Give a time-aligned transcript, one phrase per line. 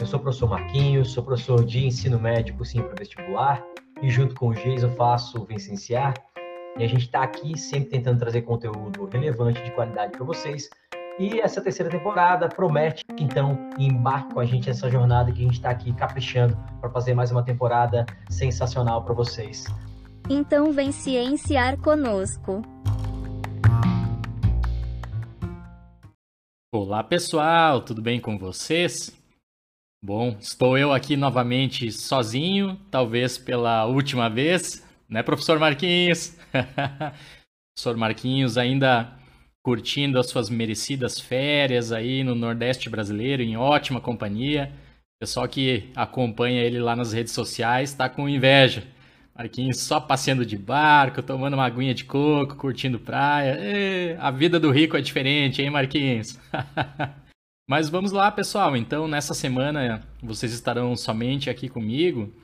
[0.00, 3.62] Eu sou o professor Marquinhos, sou professor de ensino médico sim para vestibular
[4.00, 6.14] e junto com o Jason faço o Vicenciar.
[6.78, 10.70] E a gente está aqui sempre tentando trazer conteúdo relevante de qualidade para vocês.
[11.18, 15.56] E essa terceira temporada promete, então, embarque com a gente nessa jornada que a gente
[15.56, 19.66] está aqui caprichando para fazer mais uma temporada sensacional para vocês.
[20.30, 22.62] Então vem cienciar conosco.
[26.72, 29.19] Olá pessoal, tudo bem com vocês?
[30.02, 36.38] Bom, estou eu aqui novamente sozinho, talvez pela última vez, né, professor Marquinhos?
[37.76, 39.12] professor Marquinhos ainda
[39.62, 44.72] curtindo as suas merecidas férias aí no Nordeste brasileiro, em ótima companhia.
[45.20, 48.82] pessoal que acompanha ele lá nas redes sociais está com inveja.
[49.36, 54.16] Marquinhos só passeando de barco, tomando uma aguinha de coco, curtindo praia.
[54.18, 56.38] A vida do rico é diferente, hein, Marquinhos?
[57.70, 58.76] Mas vamos lá, pessoal.
[58.76, 62.34] Então, nessa semana vocês estarão somente aqui comigo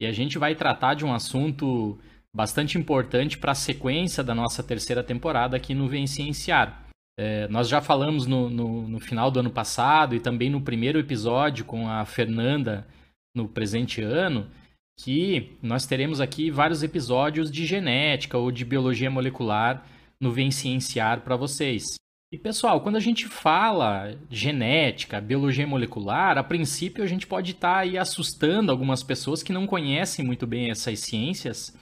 [0.00, 1.98] e a gente vai tratar de um assunto
[2.32, 6.86] bastante importante para a sequência da nossa terceira temporada aqui no Vem Cienciar.
[7.18, 11.00] É, nós já falamos no, no, no final do ano passado e também no primeiro
[11.00, 12.86] episódio com a Fernanda
[13.34, 14.48] no presente ano
[14.96, 19.84] que nós teremos aqui vários episódios de genética ou de biologia molecular
[20.20, 21.98] no Vem Cienciar para vocês.
[22.30, 27.72] E pessoal, quando a gente fala genética, biologia molecular, a princípio a gente pode estar
[27.72, 31.74] tá aí assustando algumas pessoas que não conhecem muito bem essas ciências.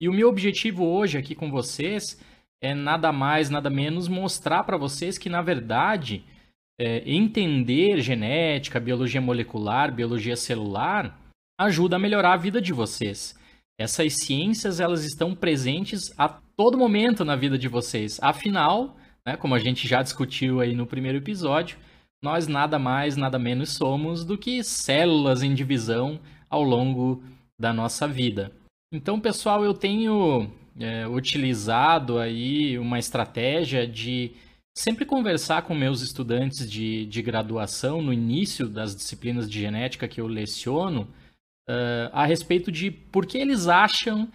[0.00, 2.20] E o meu objetivo hoje aqui com vocês
[2.60, 6.24] é nada mais, nada menos mostrar para vocês que, na verdade,
[6.76, 11.16] é, entender genética, biologia molecular, biologia celular
[11.56, 13.38] ajuda a melhorar a vida de vocês.
[13.78, 18.18] Essas ciências elas estão presentes a todo momento na vida de vocês.
[18.20, 18.96] Afinal,
[19.26, 21.78] né, como a gente já discutiu aí no primeiro episódio,
[22.22, 27.22] nós nada mais, nada menos somos do que células em divisão ao longo
[27.58, 28.52] da nossa vida.
[28.92, 34.32] Então, pessoal, eu tenho é, utilizado aí uma estratégia de
[34.76, 40.20] sempre conversar com meus estudantes de, de graduação no início das disciplinas de genética que
[40.20, 41.02] eu leciono
[41.68, 44.28] uh, a respeito de por que eles acham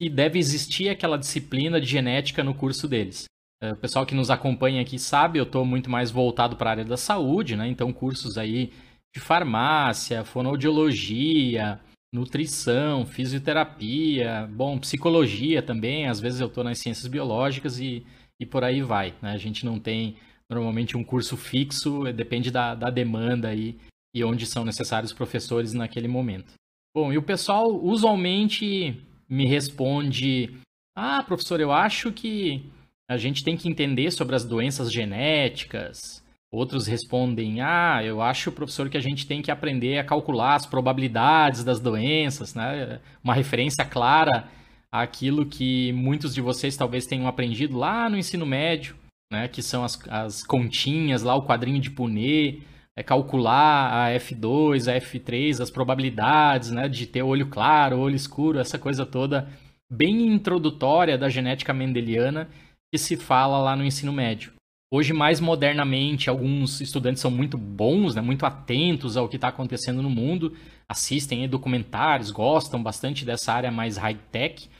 [0.00, 3.26] que deve existir aquela disciplina de genética no curso deles.
[3.64, 6.72] Uh, o pessoal que nos acompanha aqui sabe, eu estou muito mais voltado para a
[6.72, 7.66] área da saúde, né?
[7.68, 8.72] Então, cursos aí
[9.14, 11.80] de farmácia, fonoaudiologia,
[12.12, 16.06] nutrição, fisioterapia, bom, psicologia também.
[16.06, 18.04] Às vezes eu estou nas ciências biológicas e,
[18.40, 19.14] e por aí vai.
[19.22, 19.32] Né?
[19.32, 20.16] A gente não tem
[20.50, 23.76] normalmente um curso fixo, depende da, da demanda aí
[24.14, 26.52] e onde são necessários professores naquele momento.
[26.94, 28.96] Bom, e o pessoal usualmente
[29.28, 30.56] me responde:
[30.96, 32.64] Ah, professor, eu acho que
[33.08, 36.22] a gente tem que entender sobre as doenças genéticas.
[36.50, 40.66] Outros respondem: Ah, eu acho, professor, que a gente tem que aprender a calcular as
[40.66, 43.00] probabilidades das doenças, né?
[43.22, 44.48] Uma referência clara
[44.90, 48.96] àquilo que muitos de vocês talvez tenham aprendido lá no ensino médio,
[49.32, 49.48] né?
[49.48, 52.62] Que são as, as continhas, lá o quadrinho de Punet
[52.96, 58.58] é calcular a F2, a F3, as probabilidades né, de ter olho claro, olho escuro,
[58.58, 59.48] essa coisa toda
[59.90, 62.48] bem introdutória da genética mendeliana
[62.94, 64.52] que se fala lá no ensino médio.
[64.88, 70.00] Hoje, mais modernamente, alguns estudantes são muito bons, né, muito atentos ao que está acontecendo
[70.00, 70.54] no mundo,
[70.88, 74.70] assistem documentários, gostam bastante dessa área mais high-tech,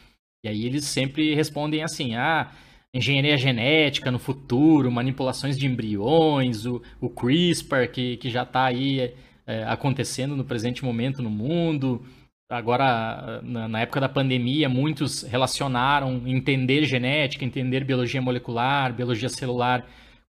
[0.44, 2.52] e aí eles sempre respondem assim: ah,
[2.94, 9.12] engenharia genética no futuro, manipulações de embriões, o, o CRISPR, que, que já está aí
[9.44, 12.06] é, acontecendo no presente momento no mundo.
[12.50, 19.87] Agora, na, época da pandemia, muitos relacionaram entender genética, entender biologia molecular, biologia celular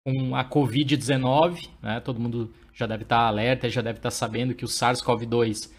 [0.06, 1.68] com a Covid-19.
[1.82, 2.00] Né?
[2.00, 5.70] Todo mundo já deve estar alerta, já deve estar sabendo que o SARS-CoV-2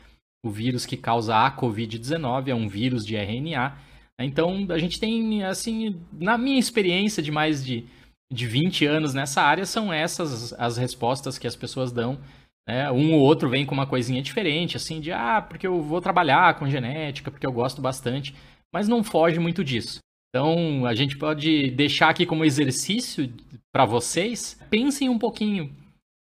[0.46, 3.78] o vírus que causa a Covid-19, é um vírus de RNA.
[4.20, 7.86] Então, a gente tem, assim, na minha experiência de mais de,
[8.32, 12.20] de 20 anos nessa área, são essas as respostas que as pessoas dão.
[12.68, 12.92] Né?
[12.92, 16.58] Um ou outro vem com uma coisinha diferente, assim, de, ah, porque eu vou trabalhar
[16.58, 18.34] com genética, porque eu gosto bastante,
[18.74, 20.00] mas não foge muito disso.
[20.30, 23.32] Então, a gente pode deixar aqui como exercício
[23.72, 25.76] para vocês, pensem um pouquinho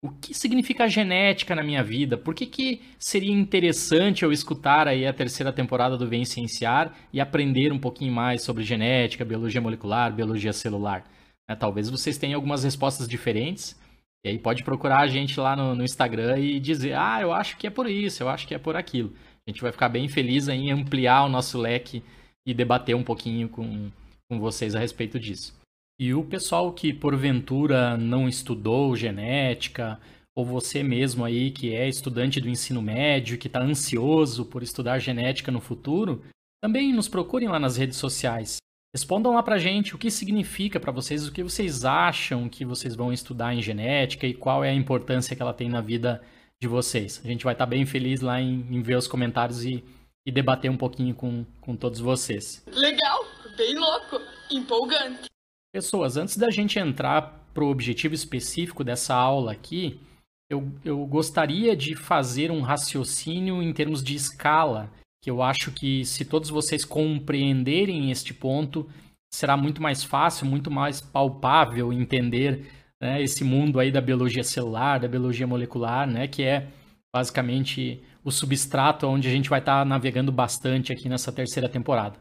[0.02, 2.18] o que significa genética na minha vida?
[2.18, 7.20] Por que, que seria interessante eu escutar aí a terceira temporada do Vem Cienciar e
[7.20, 11.04] aprender um pouquinho mais sobre genética, biologia molecular, biologia celular?
[11.50, 13.78] É, talvez vocês tenham algumas respostas diferentes.
[14.24, 17.58] E aí pode procurar a gente lá no, no, Instagram e dizer, ah, eu acho
[17.58, 19.14] que é por isso, eu acho que é por aquilo.
[19.48, 22.04] A gente vai ficar bem feliz em ampliar o nosso leque
[22.46, 23.90] e debater um pouquinho com,
[24.30, 25.58] com vocês a respeito disso.
[26.00, 30.00] E o pessoal que porventura não estudou genética,
[30.36, 35.00] ou você mesmo aí que é estudante do ensino médio, que está ansioso por estudar
[35.00, 36.24] genética no futuro,
[36.62, 38.58] também nos procurem lá nas redes sociais.
[38.94, 42.96] Respondam lá pra gente o que significa para vocês, o que vocês acham que vocês
[42.96, 46.22] vão estudar em genética e qual é a importância que ela tem na vida
[46.60, 47.22] de vocês.
[47.24, 49.84] A gente vai estar tá bem feliz lá em, em ver os comentários e,
[50.26, 52.64] e debater um pouquinho com, com todos vocês.
[52.68, 53.26] Legal,
[53.56, 54.20] bem louco,
[54.52, 55.26] empolgante.
[55.72, 60.02] Pessoas, antes da gente entrar para o objetivo específico dessa aula aqui,
[60.50, 66.06] eu, eu gostaria de fazer um raciocínio em termos de escala, que eu acho que
[66.06, 68.90] se todos vocês compreenderem este ponto,
[69.34, 72.72] será muito mais fácil, muito mais palpável entender
[73.02, 76.68] né, esse mundo aí da biologia celular, da biologia molecular, né, que é
[77.14, 82.20] basicamente o substrato onde a gente vai estar tá navegando bastante aqui nessa terceira temporada.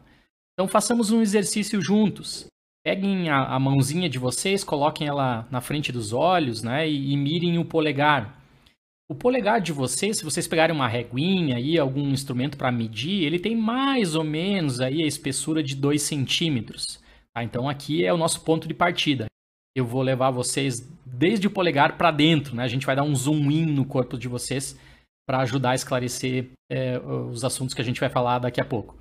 [0.53, 2.47] Então façamos um exercício juntos.
[2.83, 6.89] Peguem a, a, mãozinha de vocês, coloquem ela na frente dos olhos, né?
[6.89, 8.38] E, e, mirem o polegar.
[9.11, 13.39] O polegar de vocês, se vocês pegarem uma reguinha aí, algum instrumento para medir, ele
[13.39, 17.01] tem mais ou menos aí a espessura de 2 centímetros.
[17.33, 17.43] Tá?
[17.43, 19.25] Então aqui é o nosso ponto de partida.
[19.75, 22.63] Eu vou levar vocês desde o polegar para dentro, né?
[22.63, 24.79] A gente vai dar um zoom in no corpo de vocês
[25.27, 28.95] para ajudar a esclarecer é, os assuntos que a gente vai falar daqui a pouco.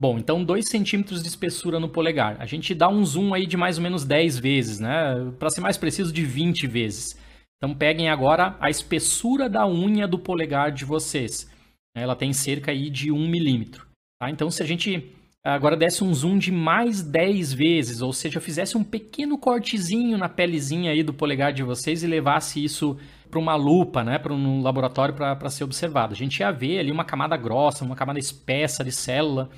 [0.00, 2.36] Bom, então 2 centímetros de espessura no polegar.
[2.40, 5.32] A gente dá um zoom aí de mais ou menos 10 vezes, né?
[5.38, 7.21] Para ser mais preciso, de 20 vezes.
[7.62, 11.48] Então peguem agora a espessura da unha do polegar de vocês.
[11.96, 13.86] Ela tem cerca aí de 1 milímetro.
[14.20, 14.28] Tá?
[14.28, 15.14] Então se a gente
[15.44, 20.28] agora desse um zoom de mais 10 vezes, ou seja, fizesse um pequeno cortezinho na
[20.28, 22.98] pelezinha aí do polegar de vocês e levasse isso
[23.30, 26.14] para uma lupa, né, para um laboratório para ser observado.
[26.14, 29.48] A gente ia ver ali uma camada grossa, uma camada espessa de célula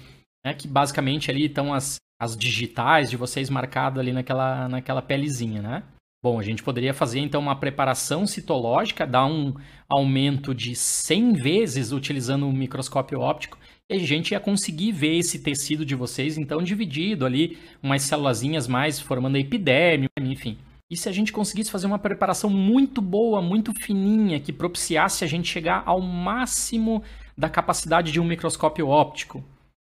[0.45, 5.63] né, que basicamente ali estão as, as digitais de vocês marcadas ali naquela, naquela pelezinha,
[5.63, 5.83] né?
[6.25, 9.53] Bom, a gente poderia fazer então uma preparação citológica, dar um
[9.87, 13.59] aumento de 100 vezes utilizando um microscópio óptico,
[13.91, 18.67] e a gente ia conseguir ver esse tecido de vocês então dividido ali, umas célulazinhas
[18.67, 20.57] mais formando epiderme, enfim.
[20.91, 25.27] E se a gente conseguisse fazer uma preparação muito boa, muito fininha, que propiciasse a
[25.27, 27.03] gente chegar ao máximo
[27.37, 29.45] da capacidade de um microscópio óptico,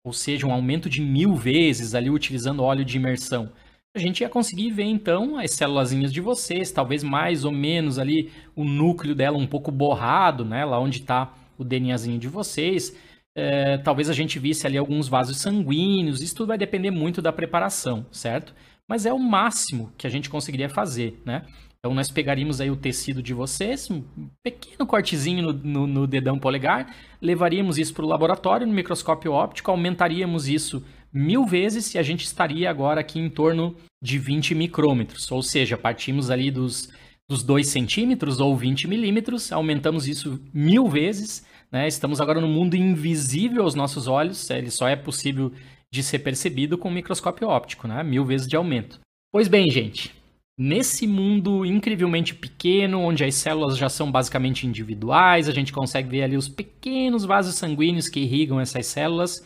[0.05, 3.52] ou seja, um aumento de mil vezes ali utilizando óleo de imersão.
[3.96, 8.31] A gente ia conseguir ver então as células de vocês, talvez mais ou menos ali
[8.54, 12.94] o núcleo dela um pouco borrado, né, lá onde está o DNAzinho de vocês.
[13.34, 17.32] É, talvez a gente visse ali alguns vasos sanguíneos, isso tudo vai depender muito da
[17.32, 18.55] preparação, certo?
[18.86, 21.46] Mas é o máximo que a gente conseguiria fazer, né?
[21.79, 24.05] Então nós pegaríamos aí o tecido de vocês, um
[24.43, 29.70] pequeno cortezinho no, no, no dedão polegar, levaríamos isso para o laboratório no microscópio óptico,
[29.70, 30.84] aumentaríamos isso
[31.17, 35.77] mil vezes e a gente estaria agora aqui em torno de 20 micrômetros, ou seja,
[35.77, 36.91] partimos ali dos,
[37.29, 41.89] dos 2 centímetros ou 20 milímetros, aumentamos isso mil vezes, né?
[41.89, 45.51] estamos agora no mundo invisível aos nossos olhos, ele só é possível
[45.93, 48.03] de ser percebido com o microscópio óptico, né?
[48.03, 49.01] mil vezes de aumento.
[49.32, 50.15] Pois bem, gente,
[50.58, 56.23] Nesse mundo incrivelmente pequeno, onde as células já são basicamente individuais, a gente consegue ver
[56.23, 59.44] ali os pequenos vasos sanguíneos que irrigam essas células,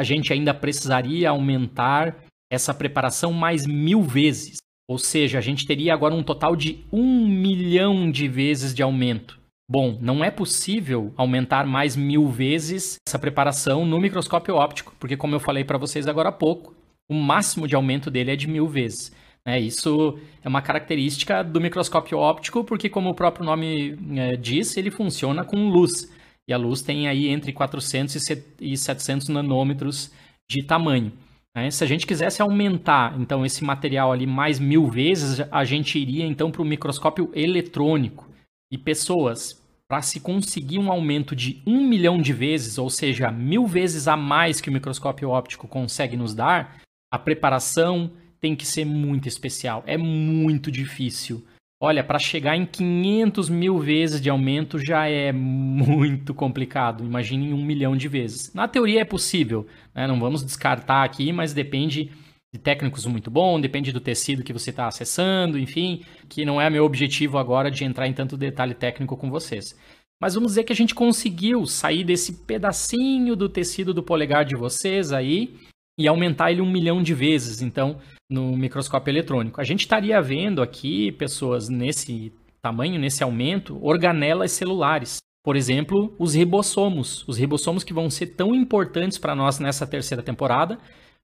[0.00, 2.16] a gente ainda precisaria aumentar
[2.50, 4.56] essa preparação mais mil vezes.
[4.88, 9.38] Ou seja, a gente teria agora um total de um milhão de vezes de aumento.
[9.70, 15.34] Bom, não é possível aumentar mais mil vezes essa preparação no microscópio óptico, porque, como
[15.34, 16.74] eu falei para vocês agora há pouco,
[17.06, 19.12] o máximo de aumento dele é de mil vezes.
[19.44, 24.78] É, isso é uma característica do microscópio óptico, porque, como o próprio nome é, diz,
[24.78, 26.10] ele funciona com luz.
[26.50, 28.16] E a luz tem aí entre 400
[28.60, 30.10] e 700 nanômetros
[30.50, 31.12] de tamanho.
[31.54, 31.70] Né?
[31.70, 36.26] Se a gente quisesse aumentar, então, esse material ali mais mil vezes, a gente iria,
[36.26, 38.28] então, para o microscópio eletrônico.
[38.68, 43.64] E pessoas, para se conseguir um aumento de um milhão de vezes, ou seja, mil
[43.64, 46.80] vezes a mais que o microscópio óptico consegue nos dar,
[47.12, 49.84] a preparação tem que ser muito especial.
[49.86, 51.46] É muito difícil.
[51.82, 57.02] Olha, para chegar em 500 mil vezes de aumento já é muito complicado.
[57.02, 58.52] Imagine um milhão de vezes.
[58.52, 60.06] Na teoria é possível, né?
[60.06, 62.10] não vamos descartar aqui, mas depende
[62.52, 66.68] de técnicos muito bom, depende do tecido que você está acessando, enfim, que não é
[66.68, 69.74] meu objetivo agora de entrar em tanto detalhe técnico com vocês.
[70.20, 74.54] Mas vamos dizer que a gente conseguiu sair desse pedacinho do tecido do polegar de
[74.54, 75.54] vocês aí
[75.98, 77.62] e aumentar ele um milhão de vezes.
[77.62, 77.98] Então,
[78.30, 79.60] no microscópio eletrônico.
[79.60, 82.32] A gente estaria vendo aqui pessoas nesse
[82.62, 85.18] tamanho, nesse aumento, organelas celulares.
[85.42, 87.26] Por exemplo, os ribossomos.
[87.26, 90.78] Os ribossomos que vão ser tão importantes para nós nessa terceira temporada,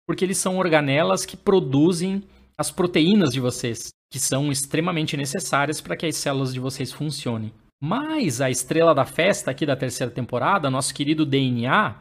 [0.07, 2.23] porque eles são organelas que produzem
[2.59, 7.53] as proteínas de vocês, que são extremamente necessárias para que as células de vocês funcionem.
[7.81, 11.95] Mas a estrela da festa aqui da terceira temporada, nosso querido DNA,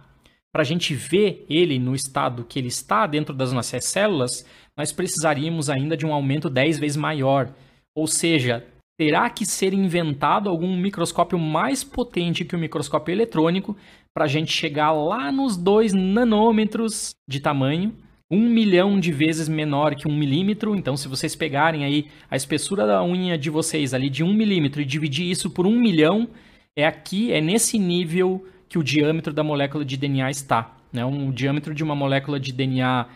[0.55, 4.45] para a gente ver ele no estado que ele está dentro das nossas células,
[4.77, 7.53] nós precisaríamos ainda de um aumento 10 vezes maior.
[7.93, 8.65] Ou seja,
[8.97, 13.75] terá que ser inventado algum microscópio mais potente que o microscópio eletrônico
[14.13, 17.93] para a gente chegar lá nos 2 nanômetros de tamanho,
[18.31, 20.73] um milhão de vezes menor que um milímetro.
[20.73, 24.81] Então, se vocês pegarem aí a espessura da unha de vocês ali de um milímetro
[24.81, 26.29] e dividir isso por um milhão,
[26.77, 30.75] é aqui, é nesse nível que o diâmetro da molécula de DNA está.
[30.91, 31.05] Né?
[31.05, 33.07] Um diâmetro de uma molécula de DNA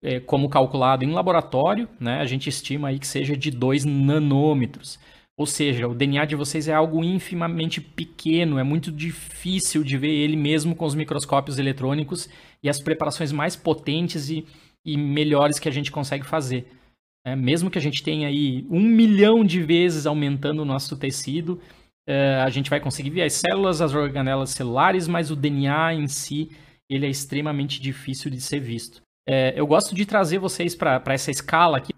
[0.00, 4.96] é, como calculado em laboratório, né, a gente estima aí que seja de 2 nanômetros.
[5.36, 10.12] Ou seja, o DNA de vocês é algo infimamente pequeno, é muito difícil de ver
[10.12, 12.28] ele mesmo com os microscópios eletrônicos
[12.62, 14.46] e as preparações mais potentes e,
[14.86, 16.68] e melhores que a gente consegue fazer.
[17.26, 21.60] É, mesmo que a gente tenha aí um milhão de vezes aumentando o nosso tecido,
[22.08, 26.08] é, a gente vai conseguir ver as células, as organelas celulares, mas o DNA em
[26.08, 26.50] si
[26.88, 29.02] ele é extremamente difícil de ser visto.
[29.28, 31.92] É, eu gosto de trazer vocês para essa escala aqui,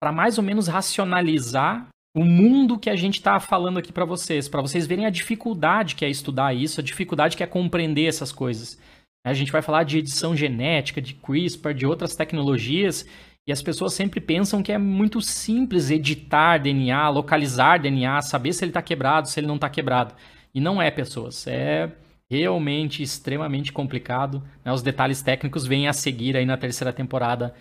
[0.00, 4.48] para mais ou menos racionalizar o mundo que a gente está falando aqui para vocês,
[4.48, 8.30] para vocês verem a dificuldade que é estudar isso, a dificuldade que é compreender essas
[8.30, 8.78] coisas.
[9.26, 13.04] A gente vai falar de edição genética, de CRISPR, de outras tecnologias,
[13.48, 18.62] e as pessoas sempre pensam que é muito simples editar DNA, localizar DNA, saber se
[18.62, 20.14] ele está quebrado, se ele não está quebrado.
[20.54, 21.46] E não é, pessoas.
[21.46, 21.90] É
[22.30, 24.42] realmente extremamente complicado.
[24.62, 24.70] Né?
[24.70, 27.54] Os detalhes técnicos vêm a seguir aí na terceira temporada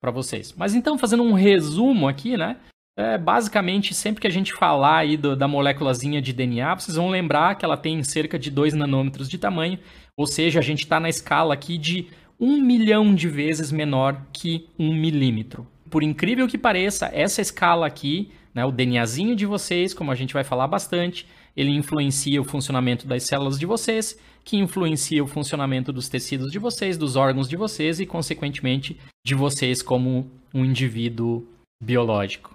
[0.00, 0.54] para vocês.
[0.56, 2.56] Mas então, fazendo um resumo aqui, né?
[2.96, 7.10] É, basicamente, sempre que a gente falar aí do, da moléculazinha de DNA, vocês vão
[7.10, 9.80] lembrar que ela tem cerca de 2 nanômetros de tamanho,
[10.16, 12.06] ou seja, a gente está na escala aqui de
[12.38, 15.66] um milhão de vezes menor que um milímetro.
[15.90, 20.34] Por incrível que pareça, essa escala aqui, né, o DNAzinho de vocês, como a gente
[20.34, 21.26] vai falar bastante,
[21.56, 26.58] ele influencia o funcionamento das células de vocês, que influencia o funcionamento dos tecidos de
[26.58, 31.46] vocês, dos órgãos de vocês e, consequentemente, de vocês como um indivíduo
[31.82, 32.54] biológico.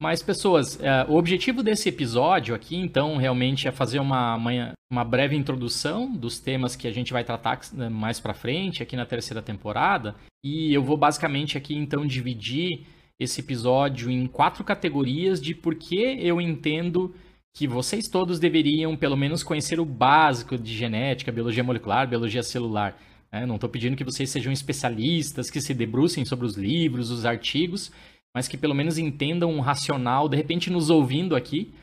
[0.00, 5.04] Mas, pessoas, é, o objetivo desse episódio aqui, então, realmente é fazer uma, uma, uma
[5.04, 9.04] breve introdução dos temas que a gente vai tratar né, mais para frente aqui na
[9.04, 10.14] terceira temporada.
[10.42, 12.86] E eu vou basicamente aqui, então, dividir
[13.18, 17.14] esse episódio em quatro categorias de por que eu entendo
[17.54, 22.96] que vocês todos deveriam, pelo menos, conhecer o básico de genética, biologia molecular, biologia celular.
[23.30, 23.44] Né?
[23.44, 27.92] Não estou pedindo que vocês sejam especialistas, que se debrucem sobre os livros, os artigos,
[28.34, 31.74] mas que pelo menos entendam um racional, de repente nos ouvindo aqui,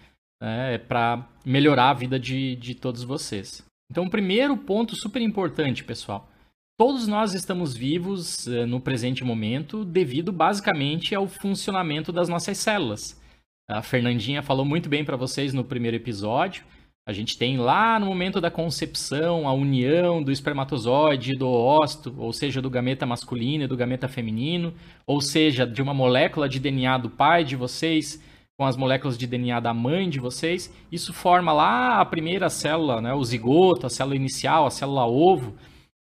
[0.42, 3.66] né, para melhorar a vida de, de todos vocês.
[3.90, 6.30] Então, o primeiro ponto super importante, pessoal.
[6.78, 13.20] Todos nós estamos vivos eh, no presente momento devido basicamente ao funcionamento das nossas células.
[13.68, 16.64] A Fernandinha falou muito bem para vocês no primeiro episódio.
[17.08, 22.34] A gente tem lá no momento da concepção a união do espermatozoide do ócito, ou
[22.34, 24.74] seja, do gameta masculino e do gameta feminino,
[25.06, 28.22] ou seja, de uma molécula de DNA do pai de vocês
[28.60, 30.70] com as moléculas de DNA da mãe de vocês.
[30.92, 35.56] Isso forma lá a primeira célula, né, o zigoto, a célula inicial, a célula ovo.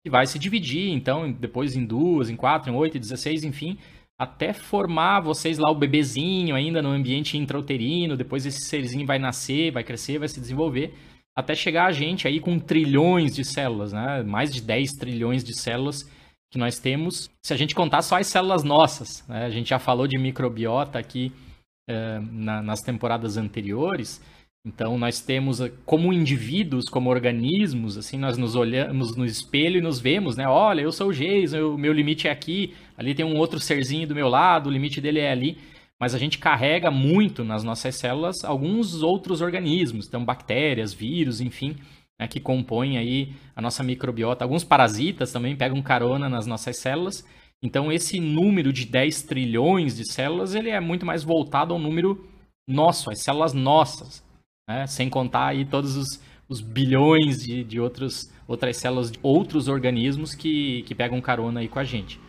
[0.02, 3.78] que vai se dividir, então, depois em duas, em quatro, em oito, em 16, enfim,
[4.18, 9.72] até formar vocês lá o bebezinho ainda no ambiente intrauterino, depois esse serzinho vai nascer,
[9.72, 10.94] vai crescer, vai se desenvolver,
[11.36, 14.24] até chegar a gente aí com trilhões de células, né?
[14.24, 16.10] Mais de 10 trilhões de células
[16.50, 19.46] que nós temos, se a gente contar só as células nossas, né?
[19.46, 21.34] A gente já falou de microbiota aqui
[21.90, 24.22] é, na, nas temporadas anteriores,
[24.66, 29.82] então nós temos eh, como indivíduos, como organismos, assim, nós nos olhamos no espelho e
[29.82, 30.48] nos vemos, né?
[30.48, 34.08] Olha, eu sou o Jason, o meu limite é aqui, ali tem um outro serzinho
[34.08, 35.58] do meu lado, o limite dele é ali.
[36.00, 41.76] Mas a gente carrega muito nas nossas células alguns outros organismos, então bactérias, vírus, enfim,
[42.20, 44.44] né, que compõem aí a nossa microbiota.
[44.44, 47.24] Alguns parasitas também pegam carona nas nossas células.
[47.64, 52.28] Então esse número de 10 trilhões de células, ele é muito mais voltado ao número
[52.68, 54.25] nosso, as células nossas
[54.68, 54.88] né?
[54.88, 60.34] sem contar aí todos os, os bilhões de, de outros, outras células de outros organismos
[60.34, 62.20] que, que pegam carona aí com a gente.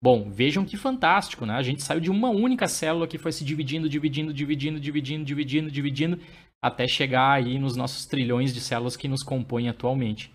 [0.00, 1.54] Bom, vejam que fantástico, né?
[1.54, 5.70] A gente saiu de uma única célula que foi se dividindo, dividindo, dividindo, dividindo, dividindo,
[5.70, 6.20] dividindo,
[6.62, 10.32] até chegar aí nos nossos trilhões de células que nos compõem atualmente.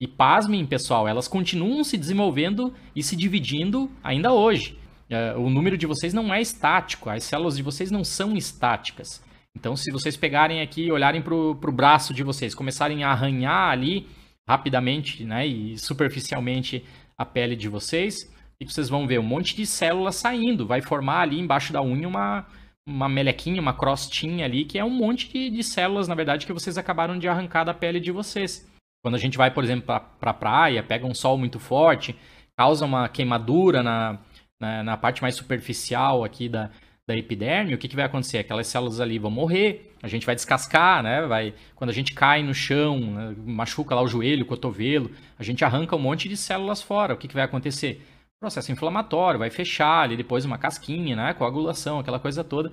[0.00, 4.78] E pasmem, pessoal, elas continuam se desenvolvendo e se dividindo ainda hoje.
[5.08, 9.22] É, o número de vocês não é estático, as células de vocês não são estáticas.
[9.56, 13.70] Então, se vocês pegarem aqui e olharem para o braço de vocês, começarem a arranhar
[13.70, 14.06] ali
[14.48, 16.84] rapidamente né, e superficialmente
[17.16, 20.66] a pele de vocês, e vocês vão ver um monte de células saindo.
[20.66, 22.46] Vai formar ali embaixo da unha uma,
[22.86, 26.52] uma melequinha, uma crostinha ali, que é um monte de, de células, na verdade, que
[26.52, 28.68] vocês acabaram de arrancar da pele de vocês.
[29.02, 32.14] Quando a gente vai, por exemplo, para a pra praia, pega um sol muito forte,
[32.56, 34.18] causa uma queimadura na,
[34.60, 36.70] na, na parte mais superficial aqui da,
[37.10, 38.38] da epiderme, o que, que vai acontecer?
[38.38, 41.26] Aquelas células ali vão morrer, a gente vai descascar, né?
[41.26, 43.34] Vai, quando a gente cai no chão, né?
[43.44, 47.14] machuca lá o joelho, o cotovelo, a gente arranca um monte de células fora.
[47.14, 48.00] O que, que vai acontecer?
[48.40, 51.34] Processo inflamatório, vai fechar ali depois uma casquinha, né?
[51.34, 52.72] Coagulação, aquela coisa toda.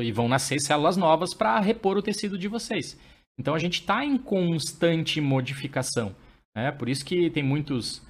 [0.00, 2.96] E vão nascer células novas para repor o tecido de vocês.
[3.38, 6.14] Então a gente está em constante modificação.
[6.56, 6.70] Né?
[6.70, 8.02] Por isso que tem muitos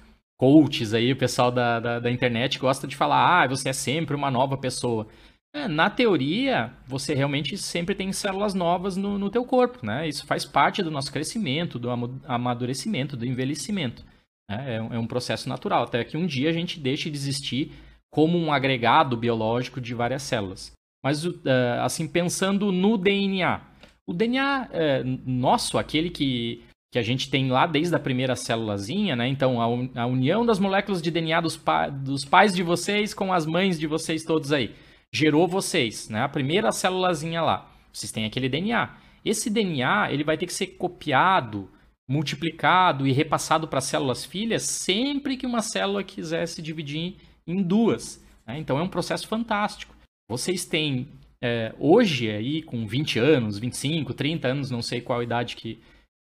[0.43, 4.13] coaches aí, o pessoal da, da, da, internet gosta de falar, ah, você é sempre
[4.13, 5.07] uma nova pessoa.
[5.55, 10.05] É, na teoria, você realmente sempre tem células novas no, no teu corpo, né?
[10.05, 11.89] Isso faz parte do nosso crescimento, do
[12.25, 14.03] amadurecimento, do envelhecimento.
[14.51, 14.73] Né?
[14.73, 17.71] É, é um processo natural, até que um dia a gente deixe de existir
[18.11, 20.73] como um agregado biológico de várias células.
[21.01, 21.39] Mas, uh,
[21.83, 23.61] assim, pensando no DNA,
[24.05, 29.15] o DNA é, nosso, aquele que que a gente tem lá desde a primeira célulazinha,
[29.15, 29.27] né?
[29.27, 33.15] Então, a, un a união das moléculas de DNA dos, pa dos, pais de vocês
[33.15, 34.75] com as mães de vocês todos aí,
[35.11, 36.21] gerou vocês, né?
[36.21, 37.67] A primeira célulazinha lá.
[37.91, 38.95] Vocês têm aquele DNA.
[39.25, 41.67] Esse DNA, ele vai ter que ser copiado,
[42.07, 47.15] multiplicado e repassado para células filhas sempre que uma célula quiser se dividir
[47.47, 48.23] em duas.
[48.45, 48.59] Né?
[48.59, 49.95] Então, é um processo fantástico.
[50.29, 51.07] Vocês têm,
[51.41, 55.79] é, hoje aí, com 20 anos, 25, 30 anos, não sei qual idade que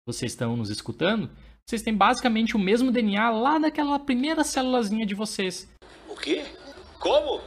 [0.08, 1.30] vocês estão nos escutando,
[1.66, 5.70] vocês têm basicamente o mesmo DNA lá daquela primeira célulazinha de vocês.
[6.10, 6.46] O quê?
[6.98, 7.42] Como?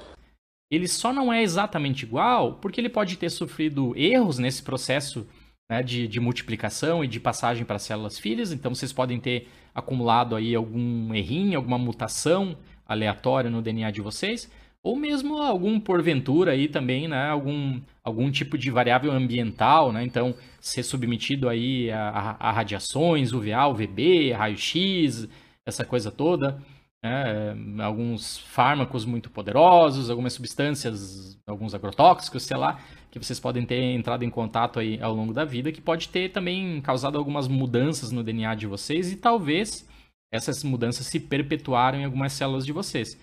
[0.70, 5.26] Ele só não é exatamente igual porque ele pode ter sofrido erros nesse processo
[5.70, 8.52] né, de, de, multiplicação e de passagem para células filhas.
[8.52, 14.50] Então vocês podem ter acumulado aí algum errinho, alguma mutação aleatória no DNA de vocês
[14.82, 20.34] ou mesmo algum porventura aí também, né, algum, algum tipo de variável ambiental, né, então
[20.60, 25.28] ser submetido aí a, a, a radiações, UVA, UVB, raio-x,
[25.66, 26.62] essa coisa toda,
[27.02, 33.80] né, alguns fármacos muito poderosos, algumas substâncias, alguns agrotóxicos, sei lá, que vocês podem ter
[33.94, 38.10] entrado em contato aí ao longo da vida, que pode ter também causado algumas mudanças
[38.10, 39.86] no DNA de vocês e talvez
[40.32, 43.18] essas mudanças se perpetuaram em algumas células de vocês.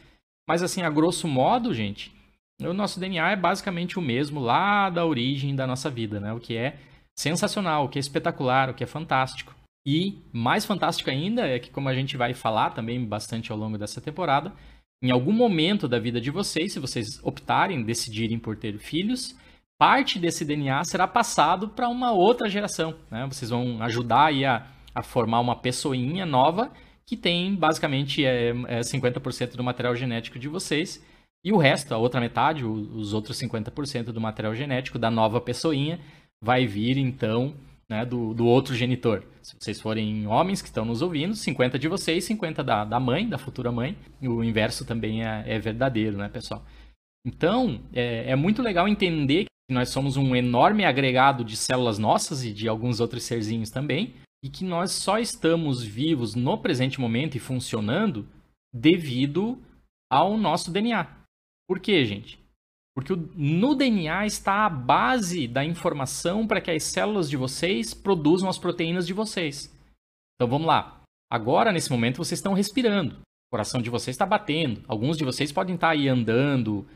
[0.48, 2.16] Mas assim, a grosso modo, gente,
[2.62, 6.34] o nosso DNA é basicamente o mesmo lá da origem da nossa vida, né?
[6.34, 6.78] O que é
[7.18, 9.56] sensacional, o que é espetacular, o que é fantástico.
[9.86, 13.78] E mais fantástico ainda é que, como a gente vai falar também bastante ao longo
[13.78, 14.54] dessa temporada,
[15.04, 19.36] em algum momento da vida de vocês, se vocês optarem, decidirem por ter filhos,
[19.80, 22.96] parte desse DNA será passado para uma outra geração.
[23.12, 23.26] Né?
[23.28, 26.72] Vocês vão ajudar a, a formar uma pessoinha nova
[27.08, 31.02] que tem basicamente é, é 50% do material genético de vocês.
[31.44, 36.00] E o resto, a outra metade, os outros 50% do material genético da nova pessoinha,
[36.44, 37.56] vai vir então
[37.90, 39.24] né, do, do outro genitor.
[39.42, 43.30] Se vocês forem homens que estão nos ouvindo, 50 de vocês, 50 da, da mãe,
[43.30, 43.98] da futura mãe.
[44.22, 46.66] O inverso também é, é verdadeiro, né, pessoal?
[47.26, 52.44] Então, é, é muito legal entender que nós somos um enorme agregado de células nossas
[52.44, 57.36] e de alguns outros serzinhos também, e que nós só estamos vivos no presente momento
[57.36, 58.28] e funcionando
[58.74, 59.62] devido
[60.12, 61.08] ao nosso DNA.
[61.68, 62.40] Por quê, gente?
[62.96, 68.50] Porque no DNA está a base da informação para que as células de vocês produzam
[68.50, 69.72] as proteínas de vocês.
[70.36, 71.02] Então vamos lá.
[71.30, 73.16] Agora, nesse momento, vocês estão respirando.
[73.16, 74.84] O coração de vocês está batendo.
[74.88, 76.88] Alguns de vocês podem estar aí andando,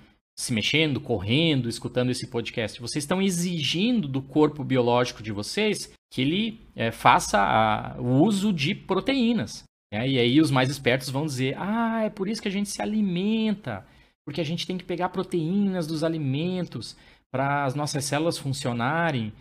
[0.41, 2.79] se mexendo, correndo, escutando esse podcast.
[2.79, 8.51] Vocês estão exigindo do corpo biológico de vocês que ele é, faça a, o uso
[8.51, 9.63] de proteínas.
[9.93, 10.07] Né?
[10.07, 12.81] E aí os mais espertos vão dizer: ah, é por isso que a gente se
[12.81, 13.85] alimenta
[14.25, 16.95] porque a gente tem que pegar proteínas dos alimentos
[17.31, 19.33] para as nossas células funcionarem.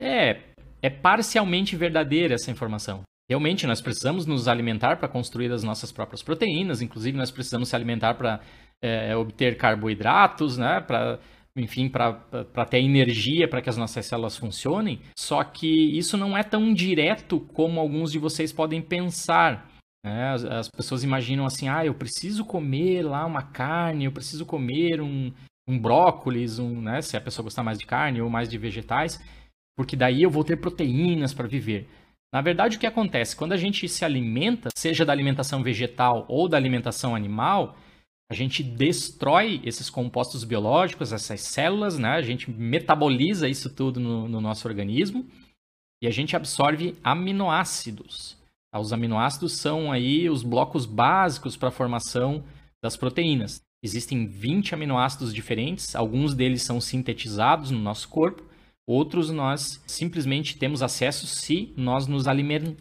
[0.00, 0.40] É,
[0.80, 3.02] é parcialmente verdadeira essa informação.
[3.28, 7.76] Realmente, nós precisamos nos alimentar para construir as nossas próprias proteínas, inclusive nós precisamos se
[7.76, 8.40] alimentar para
[8.82, 10.80] é, obter carboidratos, né?
[10.80, 11.18] Para
[11.56, 15.00] enfim, para ter energia para que as nossas células funcionem.
[15.18, 19.68] Só que isso não é tão direto como alguns de vocês podem pensar.
[20.06, 24.46] É, as, as, pessoas imaginam assim, ah, eu preciso comer lá uma carne, eu preciso
[24.46, 25.32] comer um,
[25.68, 29.20] um brócolis, um, né, se a pessoa gostar mais de carne ou mais de vegetais,
[29.76, 31.88] porque daí eu vou ter proteínas para viver.
[32.32, 33.34] Na verdade, o que acontece?
[33.34, 37.76] Quando a gente se alimenta, seja da alimentação vegetal ou da alimentação animal,
[38.30, 42.10] a gente destrói esses compostos biológicos, essas células, né?
[42.10, 45.26] A gente metaboliza isso tudo no, no nosso organismo
[46.02, 48.36] e a gente absorve aminoácidos.
[48.74, 52.44] Os aminoácidos são aí os blocos básicos para a formação
[52.82, 53.62] das proteínas.
[53.82, 58.44] Existem 20 aminoácidos diferentes, alguns deles são sintetizados no nosso corpo,
[58.86, 62.26] outros nós simplesmente temos acesso se nós nos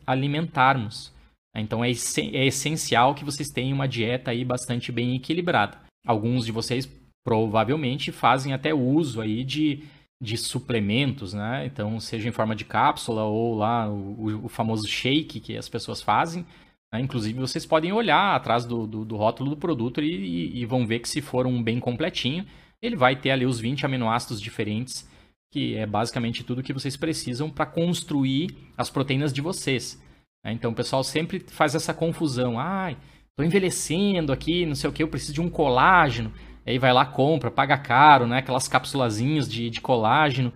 [0.05, 1.13] alimentarmos.
[1.61, 5.79] Então é, é essencial que vocês tenham uma dieta aí bastante bem equilibrada.
[6.05, 6.89] Alguns de vocês
[7.23, 9.83] provavelmente fazem até uso aí de
[10.19, 11.65] de suplementos, né?
[11.65, 16.01] Então, seja em forma de cápsula ou lá o, o famoso shake que as pessoas
[16.01, 16.45] fazem.
[16.91, 17.01] Né?
[17.01, 20.87] Inclusive, vocês podem olhar atrás do, do, do rótulo do produto e, e, e, vão
[20.87, 22.45] ver que se for um bem completinho,
[22.81, 25.07] ele vai ter ali os 20 aminoácidos diferentes,
[25.51, 30.01] que é basicamente tudo que vocês precisam para construir as proteínas de vocês.
[30.47, 30.53] Né?
[30.53, 32.57] Então, o pessoal sempre faz essa confusão.
[32.57, 32.95] Ai,
[33.29, 36.31] estou envelhecendo aqui, não sei o que, eu preciso de um colágeno.
[36.65, 38.39] Aí vai lá, compra, paga caro, né?
[38.39, 40.51] Aquelas capsulazinhas de, de colágeno.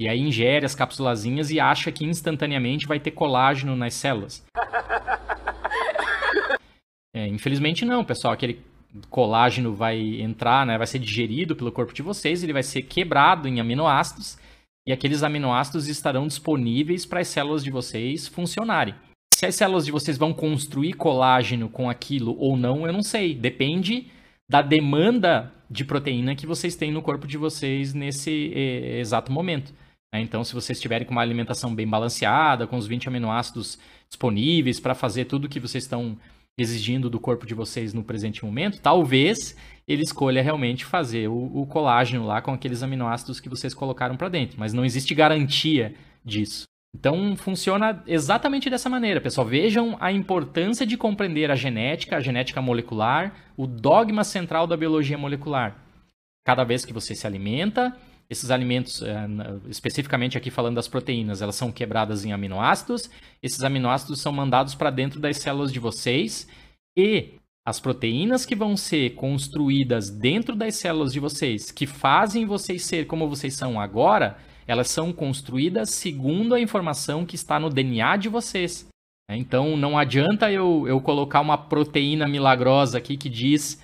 [0.00, 4.44] E aí ingere as capsulazinhas e acha que instantaneamente vai ter colágeno nas células.
[7.14, 8.32] É, infelizmente não, pessoal.
[8.32, 8.62] Aquele
[9.10, 13.46] colágeno vai entrar, né, vai ser digerido pelo corpo de vocês, ele vai ser quebrado
[13.46, 14.38] em aminoácidos
[14.88, 18.94] e aqueles aminoácidos estarão disponíveis para as células de vocês funcionarem.
[19.42, 23.34] Se as células de vocês vão construir colágeno com aquilo ou não, eu não sei.
[23.34, 24.06] Depende
[24.48, 29.74] da demanda de proteína que vocês têm no corpo de vocês nesse eh, exato momento.
[30.14, 30.20] Né?
[30.20, 34.94] Então, se vocês estiverem com uma alimentação bem balanceada, com os 20 aminoácidos disponíveis para
[34.94, 36.16] fazer tudo o que vocês estão
[36.56, 39.56] exigindo do corpo de vocês no presente momento, talvez
[39.88, 44.28] ele escolha realmente fazer o, o colágeno lá com aqueles aminoácidos que vocês colocaram para
[44.28, 44.60] dentro.
[44.60, 46.62] Mas não existe garantia disso.
[46.94, 49.46] Então funciona exatamente dessa maneira, pessoal.
[49.46, 55.16] Vejam a importância de compreender a genética, a genética molecular, o dogma central da biologia
[55.16, 55.76] molecular.
[56.44, 57.96] Cada vez que você se alimenta,
[58.28, 59.26] esses alimentos, eh,
[59.68, 63.10] especificamente aqui falando das proteínas, elas são quebradas em aminoácidos.
[63.42, 66.46] Esses aminoácidos são mandados para dentro das células de vocês
[66.96, 72.84] e as proteínas que vão ser construídas dentro das células de vocês, que fazem vocês
[72.84, 78.16] ser como vocês são agora, elas são construídas segundo a informação que está no DNA
[78.16, 78.88] de vocês.
[79.30, 83.82] Então não adianta eu, eu colocar uma proteína milagrosa aqui que diz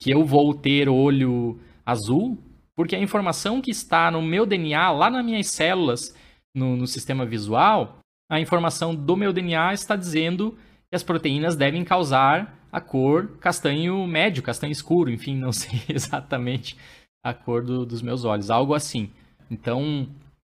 [0.00, 2.38] que eu vou ter olho azul,
[2.74, 6.14] porque a informação que está no meu DNA, lá nas minhas células,
[6.54, 7.98] no, no sistema visual,
[8.30, 10.58] a informação do meu DNA está dizendo
[10.90, 16.76] que as proteínas devem causar a cor castanho médio, castanho escuro, enfim, não sei exatamente
[17.24, 19.10] a cor do, dos meus olhos, algo assim.
[19.50, 20.08] Então,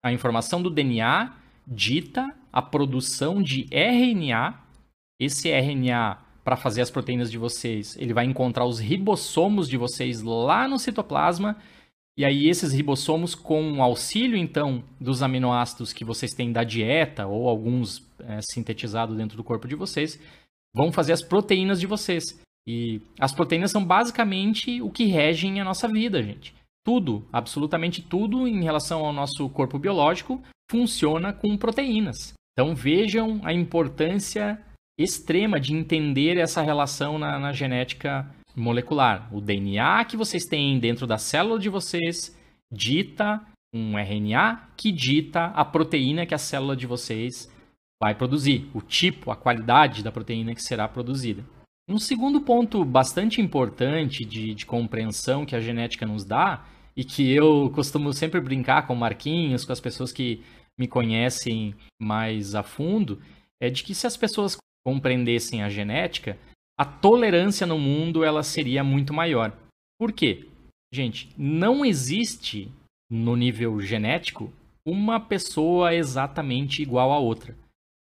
[0.04, 1.34] a informação do DNA
[1.66, 4.60] dita a produção de RNA.
[5.20, 10.22] Esse RNA, para fazer as proteínas de vocês, ele vai encontrar os ribossomos de vocês
[10.22, 11.56] lá no citoplasma.
[12.18, 17.26] E aí, esses ribossomos, com o auxílio, então, dos aminoácidos que vocês têm da dieta,
[17.26, 20.20] ou alguns é, sintetizados dentro do corpo de vocês,
[20.76, 22.40] vão fazer as proteínas de vocês.
[22.68, 28.48] E as proteínas são basicamente o que regem a nossa vida, gente tudo, absolutamente tudo
[28.48, 32.34] em relação ao nosso corpo biológico funciona com proteínas.
[32.54, 34.60] Então vejam a importância
[35.00, 39.34] extrema de entender essa relação na, na genética molecular.
[39.34, 42.38] O DNA que vocês têm dentro da célula de vocês
[42.72, 43.42] dita
[43.74, 47.50] um RNA que dita a proteína que a célula de vocês
[48.02, 51.46] vai produzir, o tipo, a qualidade da proteína que será produzida.
[51.92, 57.30] Um segundo ponto bastante importante de, de compreensão que a genética nos dá, e que
[57.36, 60.42] eu costumo sempre brincar com Marquinhos, com as pessoas que
[60.80, 63.22] me conhecem mais a fundo,
[63.62, 66.38] é de que se as pessoas compreendessem a genética,
[66.80, 69.52] a tolerância no mundo ela seria muito maior.
[70.00, 70.48] Por quê?
[70.94, 72.72] Gente, não existe
[73.12, 74.50] no nível genético
[74.88, 77.54] uma pessoa exatamente igual a outra.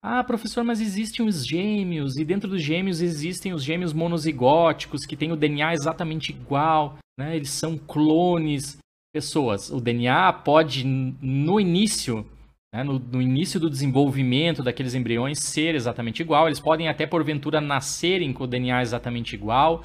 [0.06, 5.16] Ah, professor, mas existem os gêmeos, e dentro dos gêmeos existem os gêmeos monozigóticos, que
[5.16, 7.34] têm o DNA exatamente igual, né?
[7.38, 8.78] eles são clones,
[9.14, 9.72] pessoas.
[9.72, 12.26] O DNA pode, no início,
[12.76, 16.48] né, no, no, início do desenvolvimento daqueles embriões, ser exatamente igual.
[16.48, 19.84] Eles podem até, porventura, nascerem com o DNA exatamente igual,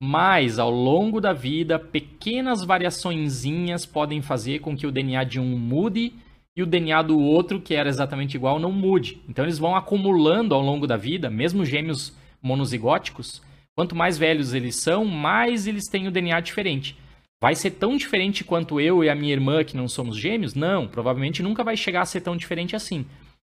[0.00, 5.58] mas ao longo da vida, pequenas variaçõezinhas podem fazer com que o DNA de um
[5.58, 6.12] mude
[6.56, 9.20] e o DNA do outro, que era exatamente igual, não mude.
[9.28, 13.42] Então eles vão acumulando ao longo da vida, mesmo gêmeos monozigóticos,
[13.76, 16.96] quanto mais velhos eles são, mais eles têm o DNA diferente.
[17.42, 20.54] Vai ser tão diferente quanto eu e a minha irmã, que não somos gêmeos?
[20.54, 23.04] Não, provavelmente nunca vai chegar a ser tão diferente assim.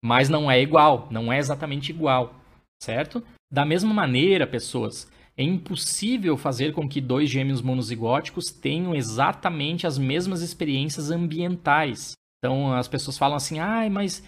[0.03, 2.35] Mas não é igual, não é exatamente igual,
[2.83, 3.23] certo?
[3.53, 9.99] Da mesma maneira, pessoas, é impossível fazer com que dois gêmeos monozigóticos tenham exatamente as
[9.99, 12.15] mesmas experiências ambientais.
[12.45, 14.23] Então as pessoas falam assim, ai, mas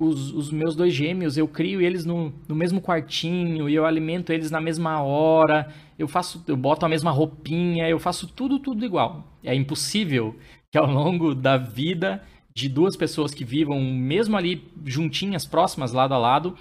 [0.00, 4.32] os, os, meus dois gêmeos, eu crio eles no, no mesmo quartinho e eu alimento
[4.32, 8.86] eles na mesma hora, eu faço, eu boto a mesma roupinha, eu faço tudo, tudo
[8.86, 9.36] igual.
[9.44, 10.34] É impossível
[10.72, 12.24] que ao longo da vida
[12.56, 16.56] de duas pessoas que vivam mesmo ali juntinhas, próximas, lado a lado,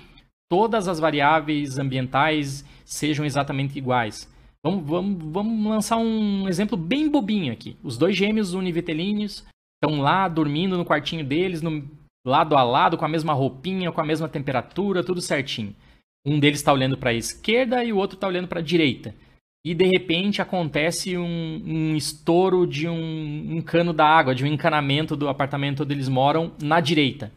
[0.52, 4.30] todas as variáveis ambientais sejam exatamente iguais.
[4.62, 7.78] Vamos, vamos, vamos lançar um exemplo bem bobinho aqui.
[7.82, 9.46] Os dois gêmeos univitelíneos
[9.82, 11.88] estão lá dormindo no quartinho deles, no
[12.26, 15.76] lado a lado, com a mesma roupinha, com a mesma temperatura, tudo certinho.
[16.26, 19.16] Um deles está olhando para a esquerda e o outro está olhando para a direita.
[19.66, 24.48] E de repente acontece um, um estouro de um, um cano da água, de um
[24.48, 27.32] encanamento do apartamento onde eles moram na direita.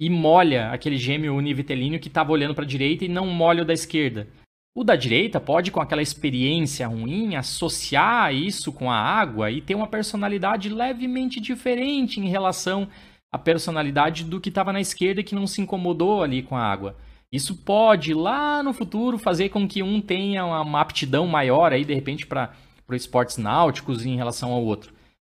[0.00, 3.66] E molha aquele gêmeo univitelíneo que estava olhando para a direita e não molha o
[3.66, 4.28] da esquerda.
[4.76, 9.76] O da direita pode, com aquela experiência ruim, associar isso com a água e ter
[9.76, 12.88] uma personalidade levemente diferente em relação
[13.32, 16.96] à personalidade do que estava na esquerda que não se incomodou ali com a água.
[17.30, 21.94] Isso pode, lá no futuro, fazer com que um tenha uma aptidão maior aí, de
[21.94, 22.52] repente, para
[22.90, 24.92] esportes náuticos em relação ao outro.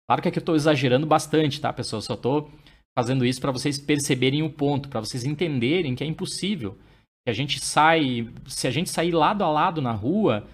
[0.06, 2.00] Claro que aqui eu estou exagerando bastante, tá, pessoal?
[2.00, 2.52] Só estou
[2.96, 6.78] fazendo isso para vocês perceberem o ponto, para vocês entenderem que é impossível
[7.24, 10.46] que a gente sai, se a gente sair lado a lado na rua,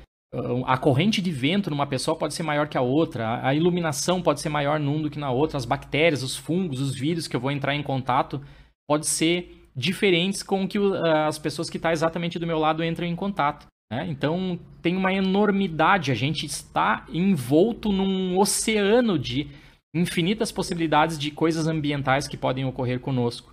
[0.65, 4.41] a corrente de vento numa pessoa pode ser maior que a outra, a iluminação pode
[4.41, 7.41] ser maior num do que na outra, as bactérias, os fungos, os vírus que eu
[7.41, 8.41] vou entrar em contato
[8.89, 10.79] pode ser diferentes com que
[11.27, 13.67] as pessoas que estão tá exatamente do meu lado entram em contato.
[13.93, 14.07] Né?
[14.09, 19.49] Então tem uma enormidade, a gente está envolto num oceano de
[19.93, 23.50] infinitas possibilidades de coisas ambientais que podem ocorrer conosco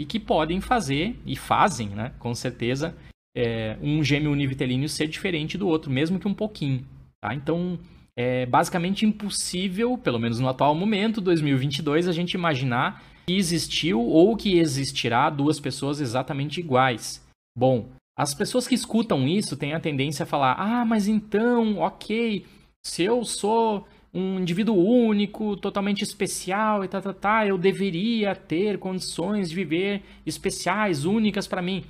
[0.00, 2.96] e que podem fazer, e fazem, né, com certeza,
[3.36, 6.86] é, um gêmeo univitelíneo ser diferente do outro, mesmo que um pouquinho.
[7.22, 7.34] Tá?
[7.34, 7.78] Então,
[8.16, 14.34] é basicamente impossível, pelo menos no atual momento, 2022, a gente imaginar que existiu ou
[14.38, 17.22] que existirá duas pessoas exatamente iguais.
[17.54, 22.46] Bom, as pessoas que escutam isso têm a tendência a falar: ah, mas então, ok,
[22.86, 28.78] se eu sou um indivíduo único, totalmente especial e tá, tá, tá, eu deveria ter
[28.78, 31.84] condições de viver especiais, únicas para mim.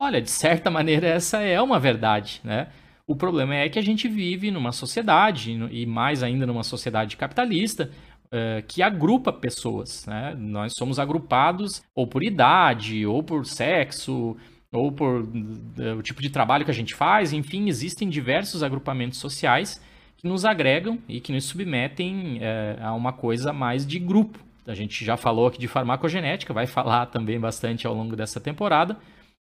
[0.00, 2.68] Olha, de certa maneira essa é uma verdade, né?
[3.06, 7.90] O problema é que a gente vive numa sociedade, e mais ainda numa sociedade capitalista,
[8.26, 10.06] uh, que agrupa pessoas.
[10.06, 10.34] Né?
[10.38, 14.36] Nós somos agrupados ou por idade, ou por sexo,
[14.72, 17.32] ou por uh, o tipo de trabalho que a gente faz.
[17.32, 19.80] Enfim, existem diversos agrupamentos sociais
[20.22, 24.38] que nos agregam e que nos submetem é, a uma coisa mais de grupo.
[24.66, 28.96] A gente já falou aqui de farmacogenética, vai falar também bastante ao longo dessa temporada.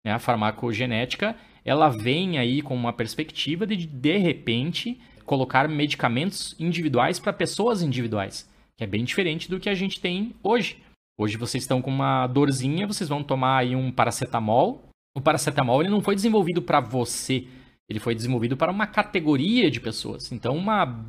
[0.04, 0.12] Né?
[0.12, 7.32] A farmacogenética ela vem aí com uma perspectiva de, de repente, colocar medicamentos individuais para
[7.32, 10.78] pessoas individuais, que é bem diferente do que a gente tem hoje.
[11.18, 14.84] Hoje vocês estão com uma dorzinha, vocês vão tomar aí um paracetamol.
[15.16, 17.46] O paracetamol ele não foi desenvolvido para você,
[17.88, 20.30] ele foi desenvolvido para uma categoria de pessoas.
[20.30, 21.06] Então, uma,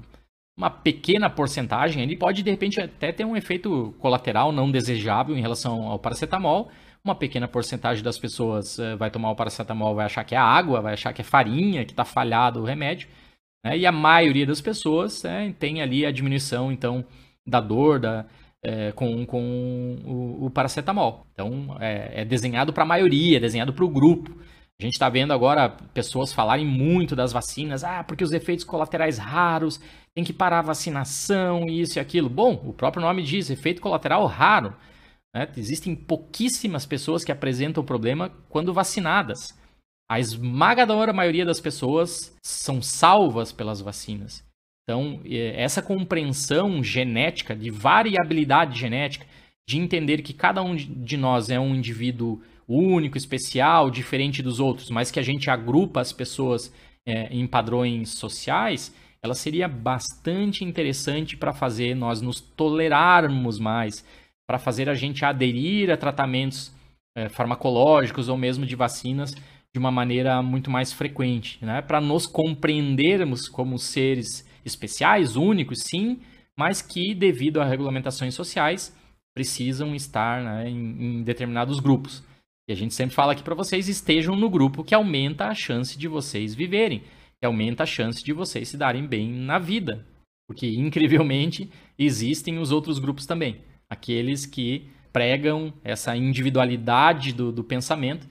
[0.58, 5.42] uma pequena porcentagem ele pode, de repente, até ter um efeito colateral não desejável em
[5.42, 6.72] relação ao paracetamol.
[7.04, 10.82] Uma pequena porcentagem das pessoas uh, vai tomar o paracetamol, vai achar que é água,
[10.82, 13.10] vai achar que é farinha, que está falhado o remédio.
[13.66, 13.78] Né?
[13.78, 17.06] E a maioria das pessoas né, tem ali a diminuição, então,
[17.46, 18.26] da dor, da,
[18.64, 21.26] é, com, com o, o, paracetamol.
[21.34, 24.38] Então, é, é desenhado para a maioria, é desenhado para o grupo.
[24.80, 29.18] A gente está vendo agora pessoas falarem muito das vacinas, ah, porque os efeitos colaterais
[29.18, 29.80] raros,
[30.16, 32.30] tem que parar a vacinação, isso e aquilo.
[32.30, 34.74] Bom, o próprio nome diz, efeito colateral raro.
[35.36, 35.48] Né?
[35.58, 39.58] Existem pouquíssimas pessoas que apresentam problema quando vacinadas.
[40.10, 44.44] A esmagadora maioria das pessoas são salvas pelas vacinas.
[44.84, 45.22] Então,
[45.56, 49.26] essa compreensão genética, de variabilidade genética,
[49.70, 52.42] de entender que cada um de nós é um indivíduo
[52.76, 56.72] único, especial, diferente dos outros, mas que a gente agrupa as pessoas
[57.06, 64.06] é, em padrões sociais, ela seria bastante interessante para fazer nós nos tolerarmos mais,
[64.48, 66.72] para fazer a gente aderir a tratamentos
[67.16, 69.34] é, farmacológicos ou mesmo de vacinas
[69.72, 71.82] de uma maneira muito mais frequente, né?
[71.82, 76.20] para nos compreendermos como seres especiais, únicos, sim,
[76.58, 78.96] mas que, devido a regulamentações sociais,
[79.34, 82.24] precisam estar né, em, em determinados grupos.
[82.70, 85.98] E a gente sempre fala aqui para vocês, estejam no grupo que aumenta a chance
[85.98, 87.00] de vocês viverem,
[87.40, 90.06] que aumenta a chance de vocês se darem bem na vida.
[90.48, 93.62] Porque, incrivelmente, existem os outros grupos também.
[93.90, 98.30] Aqueles que pregam essa individualidade do, do pensamento.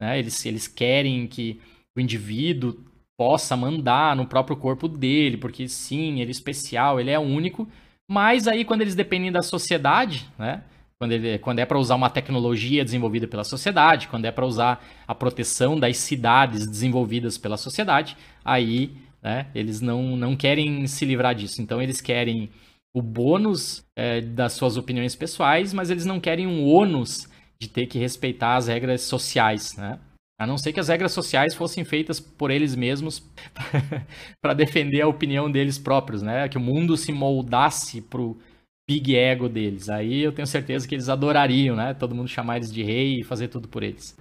[0.00, 0.20] Né?
[0.20, 1.60] Eles, eles querem que
[1.98, 2.84] o indivíduo
[3.18, 7.68] possa mandar no próprio corpo dele, porque sim, ele é especial, ele é único.
[8.08, 10.62] Mas aí, quando eles dependem da sociedade, né?
[11.00, 14.84] Quando, ele, quando é para usar uma tecnologia desenvolvida pela sociedade, quando é para usar
[15.08, 21.34] a proteção das cidades desenvolvidas pela sociedade, aí né, eles não, não querem se livrar
[21.34, 21.62] disso.
[21.62, 22.50] Então, eles querem
[22.94, 27.26] o bônus é, das suas opiniões pessoais, mas eles não querem um ônus
[27.58, 29.98] de ter que respeitar as regras sociais, né?
[30.38, 33.22] A não ser que as regras sociais fossem feitas por eles mesmos
[34.40, 36.46] para defender a opinião deles próprios, né?
[36.46, 38.38] Que o mundo se moldasse pro
[38.90, 39.88] big ego deles.
[39.88, 41.94] Aí eu tenho certeza que eles adorariam, né?
[41.94, 44.18] Todo mundo chamar eles de rei e fazer tudo por eles.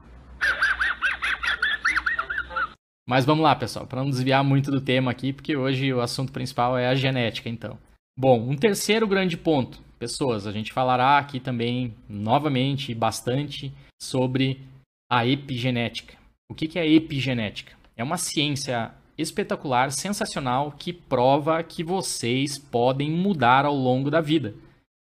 [3.07, 6.31] Mas vamos lá, pessoal, para não desviar muito do tema aqui, porque hoje o assunto
[6.31, 7.79] principal é a genética, então.
[8.15, 14.61] Bom, um terceiro grande ponto, pessoas, a gente falará aqui também novamente bastante sobre
[15.11, 16.15] a epigenética.
[16.47, 17.75] O que é epigenética?
[17.97, 24.55] É uma ciência espetacular, sensacional, que prova que vocês podem mudar ao longo da vida.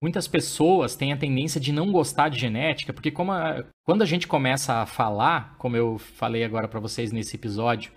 [0.02, 4.28] Muitas pessoas têm a tendência de não gostar de genética, porque a, quando a gente
[4.28, 7.92] começa a falar, como eu falei agora para vocês nesse episódio,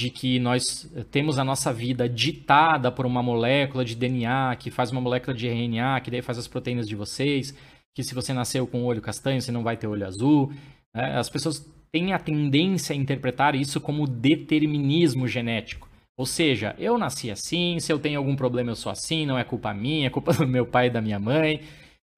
[0.00, 4.90] de que nós temos a nossa vida ditada por uma molécula de DNA, que faz
[4.90, 7.54] uma molécula de RNA, que daí faz as proteínas de vocês,
[7.94, 10.52] que se você nasceu com olho castanho, você não vai ter olho azul,
[10.94, 11.18] né?
[11.18, 15.88] As pessoas têm a tendência a interpretar isso como determinismo genético.
[16.16, 19.44] Ou seja, eu nasci assim, se eu tenho algum problema eu sou assim, não é
[19.44, 21.60] culpa minha, é culpa do meu pai e da minha mãe.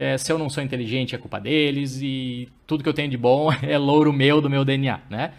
[0.01, 3.17] É, se eu não sou inteligente é culpa deles e tudo que eu tenho de
[3.17, 5.35] bom é louro meu do meu DNA, né?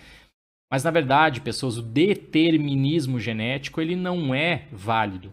[0.71, 5.31] Mas na verdade, pessoas, o determinismo genético ele não é válido.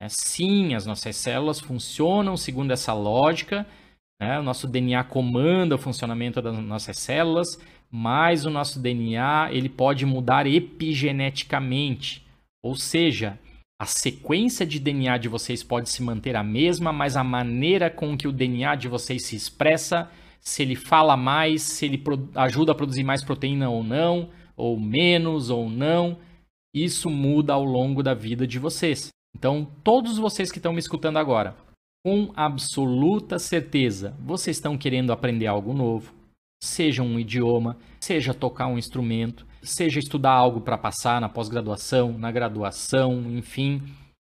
[0.00, 3.66] É, sim, as nossas células funcionam segundo essa lógica,
[4.20, 4.38] né?
[4.38, 7.58] O nosso DNA comanda o funcionamento das nossas células,
[7.98, 12.22] mas o nosso DNA ele pode mudar epigeneticamente,
[12.62, 13.38] ou seja,
[13.80, 18.14] a sequência de DNA de vocês pode se manter a mesma, mas a maneira com
[18.14, 22.04] que o DNA de vocês se expressa, se ele fala mais, se ele
[22.34, 26.18] ajuda a produzir mais proteína ou não, ou menos ou não,
[26.74, 29.08] isso muda ao longo da vida de vocês.
[29.34, 31.56] Então, todos vocês que estão me escutando agora,
[32.04, 36.14] com absoluta certeza, vocês estão querendo aprender algo novo,
[36.66, 42.30] seja um idioma, seja tocar um instrumento, seja estudar algo para passar na pós-graduação, na
[42.30, 43.82] graduação, enfim,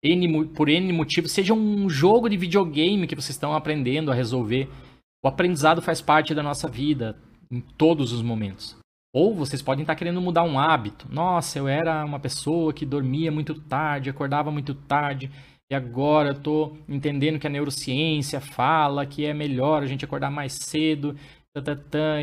[0.04, 4.70] N, por N motivos, seja um jogo de videogame que vocês estão aprendendo a resolver.
[5.24, 7.18] O aprendizado faz parte da nossa vida
[7.52, 8.78] em todos os momentos.
[9.14, 11.08] Ou vocês podem estar querendo mudar um hábito.
[11.10, 15.32] Nossa, eu era uma pessoa que dormia muito tarde, acordava muito tarde,
[15.70, 20.32] e agora eu estou entendendo que a neurociência fala que é melhor a gente acordar
[20.32, 21.16] mais cedo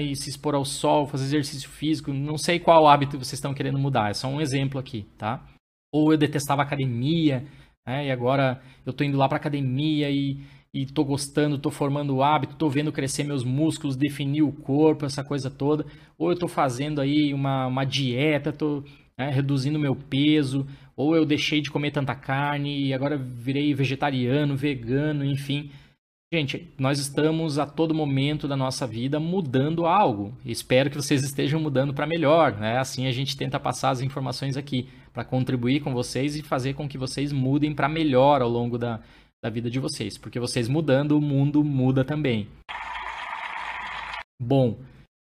[0.01, 2.12] e se expor ao sol, fazer exercício físico.
[2.12, 5.45] Não sei qual hábito vocês estão querendo mudar, é só um exemplo aqui, tá?
[5.93, 7.45] Ou eu detestava academia,
[7.87, 8.07] né?
[8.07, 10.41] e agora eu estou indo lá para academia e
[10.72, 15.22] estou gostando, estou formando o hábito, estou vendo crescer meus músculos, definir o corpo, essa
[15.22, 15.87] coisa toda.
[16.18, 18.85] Ou eu estou fazendo aí uma, uma dieta, estou
[19.16, 20.66] né, reduzindo meu peso,
[20.97, 25.70] ou eu deixei de comer tanta carne e agora virei vegetariano, vegano, enfim.
[26.33, 30.37] Gente, nós estamos a todo momento da nossa vida mudando algo.
[30.45, 32.79] Espero que vocês estejam mudando para melhor, né?
[32.79, 36.89] Assim a gente tenta passar as informações aqui para contribuir com vocês e fazer com
[36.89, 39.01] que vocês mudem para melhor ao longo da,
[39.45, 42.49] da vida de vocês, porque vocês mudando, o mundo muda também.
[44.43, 44.79] Bom,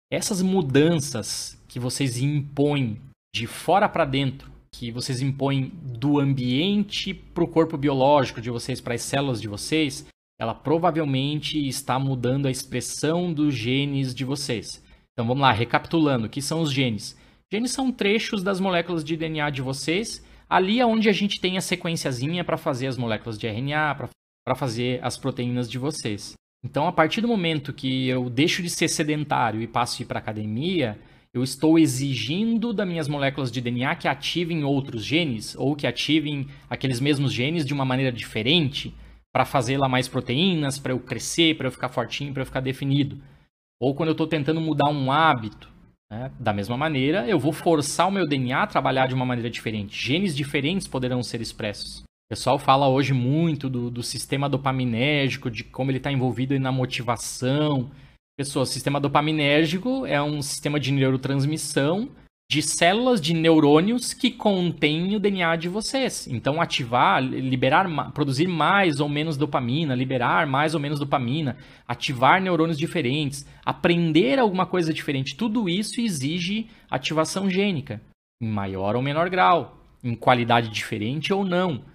[0.10, 3.02] essas mudanças que vocês impõem
[3.36, 8.80] de fora para dentro, que vocês impõem do ambiente para o corpo biológico de vocês,
[8.80, 10.06] para as células de vocês,
[10.42, 14.84] ela provavelmente está mudando a expressão dos genes de vocês.
[15.14, 17.16] Então vamos lá, recapitulando, o que são os genes?
[17.54, 21.60] Genes são trechos das moléculas de DNA de vocês, ali é onde a gente tem
[21.60, 24.10] a sequenciazinha para fazer as moléculas de RNA,
[24.44, 26.34] para fazer as proteínas de vocês.
[26.66, 30.08] Então, a partir do momento que eu deixo de ser sedentário e passo a ir
[30.08, 30.98] para academia,
[31.32, 36.48] eu estou exigindo das minhas moléculas de DNA que ativem outros genes ou que ativem
[36.68, 38.92] aqueles mesmos genes de uma maneira diferente
[39.34, 42.60] para fazer lá mais proteínas, para eu crescer, para eu ficar fortinho, para eu ficar
[42.60, 43.18] definido.
[43.80, 45.70] Ou quando eu estou tentando mudar um hábito,
[46.12, 46.32] né?
[46.40, 49.98] da mesma maneira, eu vou forçar o meu DNA a trabalhar de uma maneira diferente.
[49.98, 52.02] Genes diferentes poderão ser expressos.
[52.02, 56.72] O pessoal fala hoje muito do, do sistema dopaminérgico, de como ele está envolvido na
[56.72, 57.90] motivação.
[58.38, 62.10] Pessoal, o sistema dopaminérgico é um sistema de neurotransmissão
[62.52, 66.28] de células de neurônios que contêm o DNA de vocês.
[66.28, 71.56] Então, ativar, liberar, produzir mais ou menos dopamina, liberar mais ou menos dopamina,
[71.88, 78.02] ativar neurônios diferentes, aprender alguma coisa diferente, tudo isso exige ativação gênica,
[78.44, 81.86] em maior ou menor grau, em qualidade diferente ou não.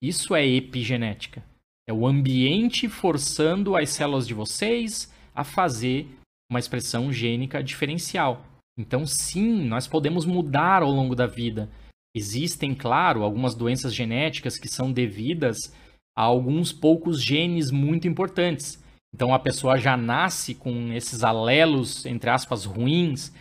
[0.00, 1.42] Isso é epigenética.
[1.88, 6.06] É o ambiente forçando as células de vocês a fazer
[6.48, 8.53] uma expressão gênica diferencial.
[8.76, 11.70] Então, sim, nós podemos mudar ao longo da vida.
[12.14, 15.72] Existem, claro, algumas doenças genéticas que são devidas
[16.16, 18.82] a alguns poucos genes muito importantes.
[19.14, 23.32] Então, a pessoa já nasce com esses alelos, entre aspas, ruins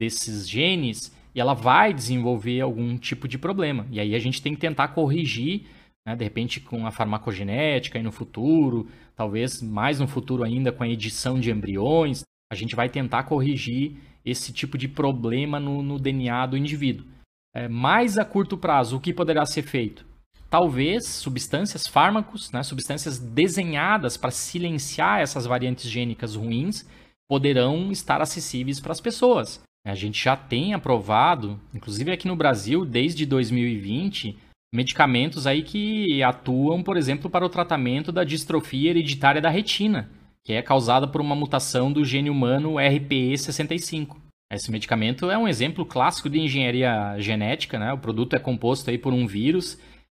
[0.00, 3.86] desses genes e ela vai desenvolver algum tipo de problema.
[3.90, 5.66] E aí a gente tem que tentar corrigir
[6.06, 6.16] né?
[6.16, 10.88] de repente com a farmacogenética e no futuro, talvez mais no futuro ainda com a
[10.88, 16.46] edição de embriões, a gente vai tentar corrigir esse tipo de problema no, no DNA
[16.46, 17.06] do indivíduo.
[17.54, 20.06] É, mais a curto prazo, o que poderá ser feito?
[20.48, 26.88] Talvez substâncias, fármacos, né, substâncias desenhadas para silenciar essas variantes gênicas ruins,
[27.28, 29.62] poderão estar acessíveis para as pessoas.
[29.86, 34.36] A gente já tem aprovado, inclusive aqui no Brasil, desde 2020,
[34.74, 40.10] medicamentos aí que atuam, por exemplo, para o tratamento da distrofia hereditária da retina,
[40.44, 44.16] que é causada por uma mutação do gene humano RPE65.
[44.52, 47.92] Esse medicamento é um exemplo clássico de engenharia genética, né?
[47.92, 49.78] O produto é composto aí por um vírus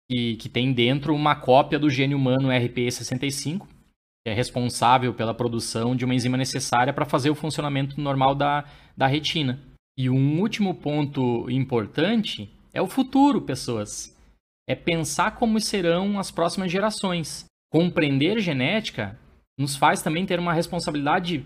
[0.09, 3.67] que, que tem dentro uma cópia do gene humano RPE65,
[4.23, 8.63] que é responsável pela produção de uma enzima necessária para fazer o funcionamento normal da,
[8.95, 9.59] da retina.
[9.97, 14.15] E um último ponto importante é o futuro, pessoas
[14.67, 17.45] é pensar como serão as próximas gerações.
[17.69, 19.19] Compreender genética
[19.61, 21.45] nos faz também ter uma responsabilidade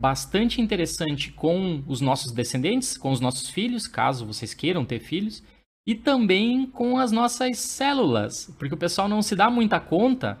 [0.00, 5.42] bastante interessante com os nossos descendentes, com os nossos filhos, caso vocês queiram ter filhos,
[5.86, 10.38] e também com as nossas células, porque o pessoal não se dá muita conta,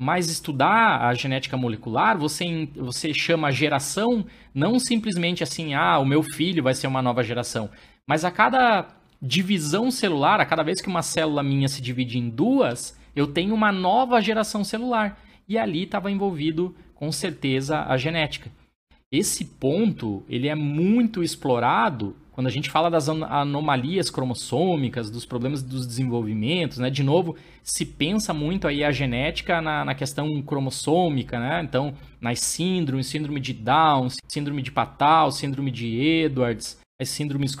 [0.00, 6.22] mas estudar a genética molecular, você, você chama geração não simplesmente assim, ah, o meu
[6.22, 7.70] filho vai ser uma nova geração,
[8.08, 8.88] mas a cada
[9.20, 13.54] divisão celular, a cada vez que uma célula minha se divide em duas, eu tenho
[13.54, 15.18] uma nova geração celular.
[15.50, 18.48] E ali estava envolvido, com certeza, a genética.
[19.10, 25.60] Esse ponto, ele é muito explorado quando a gente fala das anomalias cromossômicas, dos problemas
[25.60, 26.88] dos desenvolvimentos, né?
[26.88, 27.34] De novo,
[27.64, 31.60] se pensa muito aí a genética na, na questão cromossômica, né?
[31.64, 37.56] Então, nas síndromes, síndrome de Down, síndrome de Patal, síndrome de Edwards, as síndromes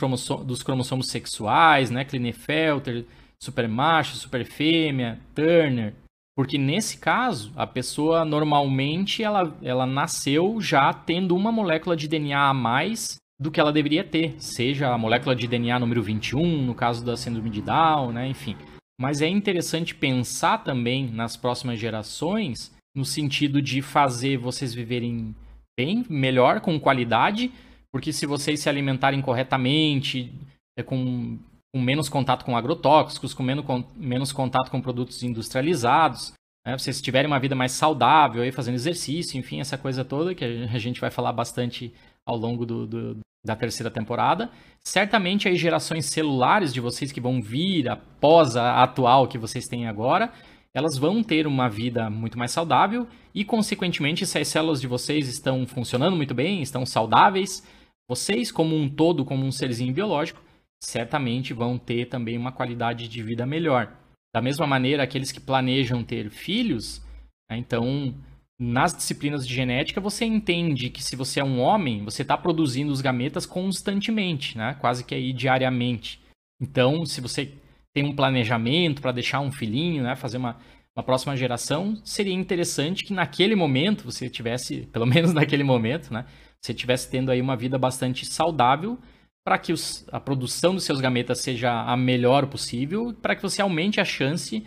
[0.46, 2.04] dos cromossomos sexuais, né?
[2.04, 3.04] Klinefelter,
[3.42, 5.92] supermacho, superfêmea, Turner.
[6.40, 12.48] Porque nesse caso, a pessoa normalmente ela, ela nasceu já tendo uma molécula de DNA
[12.48, 16.74] a mais do que ela deveria ter, seja a molécula de DNA número 21, no
[16.74, 18.26] caso da síndrome de Down, né?
[18.26, 18.56] enfim.
[18.98, 25.36] Mas é interessante pensar também nas próximas gerações, no sentido de fazer vocês viverem
[25.78, 27.52] bem, melhor, com qualidade,
[27.92, 30.32] porque se vocês se alimentarem corretamente,
[30.74, 31.38] é, com,
[31.72, 36.32] com menos contato com agrotóxicos, com menos, com menos contato com produtos industrializados,
[36.66, 40.44] né, vocês tiverem uma vida mais saudável, aí, fazendo exercício, enfim, essa coisa toda que
[40.44, 41.92] a gente vai falar bastante
[42.26, 44.50] ao longo do, do, da terceira temporada.
[44.84, 49.86] Certamente as gerações celulares de vocês que vão vir após a atual que vocês têm
[49.86, 50.32] agora,
[50.72, 55.28] elas vão ter uma vida muito mais saudável e, consequentemente, se as células de vocês
[55.28, 57.66] estão funcionando muito bem, estão saudáveis,
[58.08, 60.42] vocês, como um todo, como um serzinho biológico,
[60.82, 63.96] certamente vão ter também uma qualidade de vida melhor.
[64.34, 67.04] Da mesma maneira, aqueles que planejam ter filhos,
[67.50, 67.58] Né?
[67.58, 68.14] Então,
[68.58, 72.92] nas disciplinas de genética, você entende que se você é um homem, você está produzindo
[72.92, 74.76] os gametas constantemente, né?
[74.78, 76.20] quase que aí diariamente.
[76.60, 77.54] Então, se você
[77.94, 80.14] tem um planejamento para deixar um filhinho, né?
[80.14, 80.58] fazer uma,
[80.94, 86.26] uma próxima geração, seria interessante que naquele momento você tivesse, pelo menos naquele momento, né?
[86.60, 88.98] você tivesse tendo aí uma vida bastante saudável
[89.44, 93.62] para que os, a produção dos seus gametas seja a melhor possível, para que você
[93.62, 94.64] aumente a chance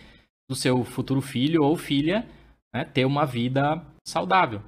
[0.50, 2.28] do seu futuro filho ou filha
[2.74, 4.62] né, ter uma vida saudável.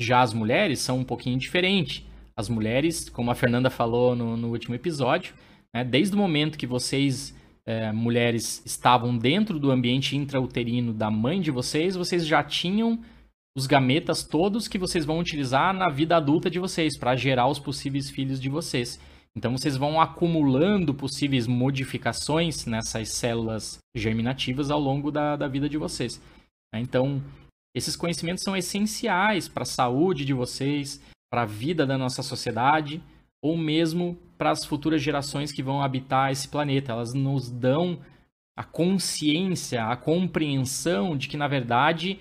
[0.00, 2.04] Já as mulheres são um pouquinho diferentes.
[2.36, 5.34] As mulheres, como a Fernanda falou no, no último episódio,
[5.74, 7.36] né, desde o momento que vocês,
[7.66, 12.98] é, mulheres, estavam dentro do ambiente intrauterino da mãe de vocês, vocês já tinham
[13.56, 17.58] os gametas todos que vocês vão utilizar na vida adulta de vocês, para gerar os
[17.58, 18.98] possíveis filhos de vocês.
[19.36, 25.78] Então vocês vão acumulando possíveis modificações nessas células germinativas ao longo da, da vida de
[25.78, 26.20] vocês.
[26.74, 27.22] Então,
[27.74, 31.00] esses conhecimentos são essenciais para a saúde de vocês,
[31.30, 33.02] para a vida da nossa sociedade,
[33.42, 36.92] ou mesmo para as futuras gerações que vão habitar esse planeta.
[36.92, 38.00] Elas nos dão
[38.56, 42.18] a consciência, a compreensão de que, na verdade,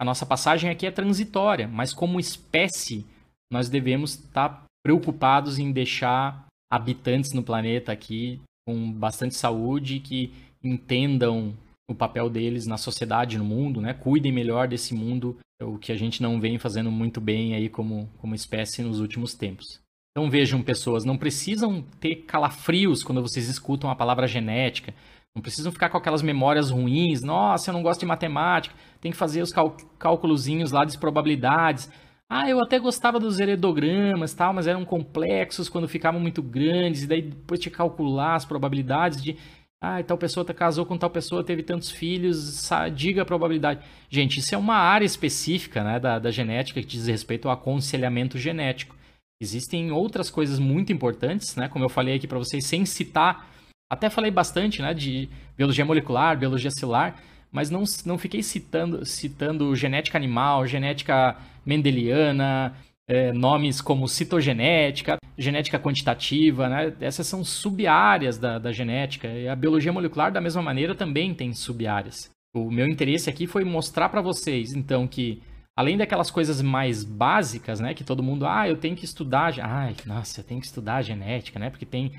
[0.00, 3.06] a nossa passagem aqui é transitória, mas como espécie,
[3.50, 11.54] nós devemos estar preocupados em deixar habitantes no planeta aqui com bastante saúde que entendam
[11.90, 13.92] o papel deles na sociedade, no mundo, né?
[13.92, 18.08] Cuidem melhor desse mundo, o que a gente não vem fazendo muito bem aí como,
[18.18, 19.80] como espécie nos últimos tempos.
[20.10, 24.94] Então vejam, pessoas, não precisam ter calafrios quando vocês escutam a palavra genética.
[25.34, 27.22] Não precisam ficar com aquelas memórias ruins.
[27.22, 28.74] Nossa, eu não gosto de matemática.
[29.00, 29.52] Tem que fazer os
[29.98, 31.90] cálculozinhos lá de probabilidades.
[32.34, 37.02] Ah, eu até gostava dos heredogramas, tal, mas eram complexos quando ficavam muito grandes.
[37.02, 39.36] E daí depois que calcular as probabilidades de
[39.78, 43.84] ah, tal pessoa casou com tal pessoa, teve tantos filhos, diga a probabilidade.
[44.08, 48.38] Gente, isso é uma área específica né, da, da genética que diz respeito ao aconselhamento
[48.38, 48.96] genético.
[49.38, 53.46] Existem outras coisas muito importantes, né, como eu falei aqui para vocês, sem citar,
[53.90, 57.20] até falei bastante né, de biologia molecular, biologia celular,
[57.52, 62.74] mas não, não fiquei citando, citando genética animal, genética mendeliana,
[63.06, 66.94] é, nomes como citogenética, genética quantitativa, né?
[67.00, 69.28] Essas são sub-áreas da, da genética.
[69.28, 72.30] E a biologia molecular, da mesma maneira, também tem sub-áreas.
[72.54, 75.42] O meu interesse aqui foi mostrar para vocês, então, que
[75.76, 77.92] além daquelas coisas mais básicas, né?
[77.92, 81.58] Que todo mundo, ah, eu tenho que estudar, ai, nossa, eu tenho que estudar genética,
[81.58, 81.68] né?
[81.68, 82.12] Porque tem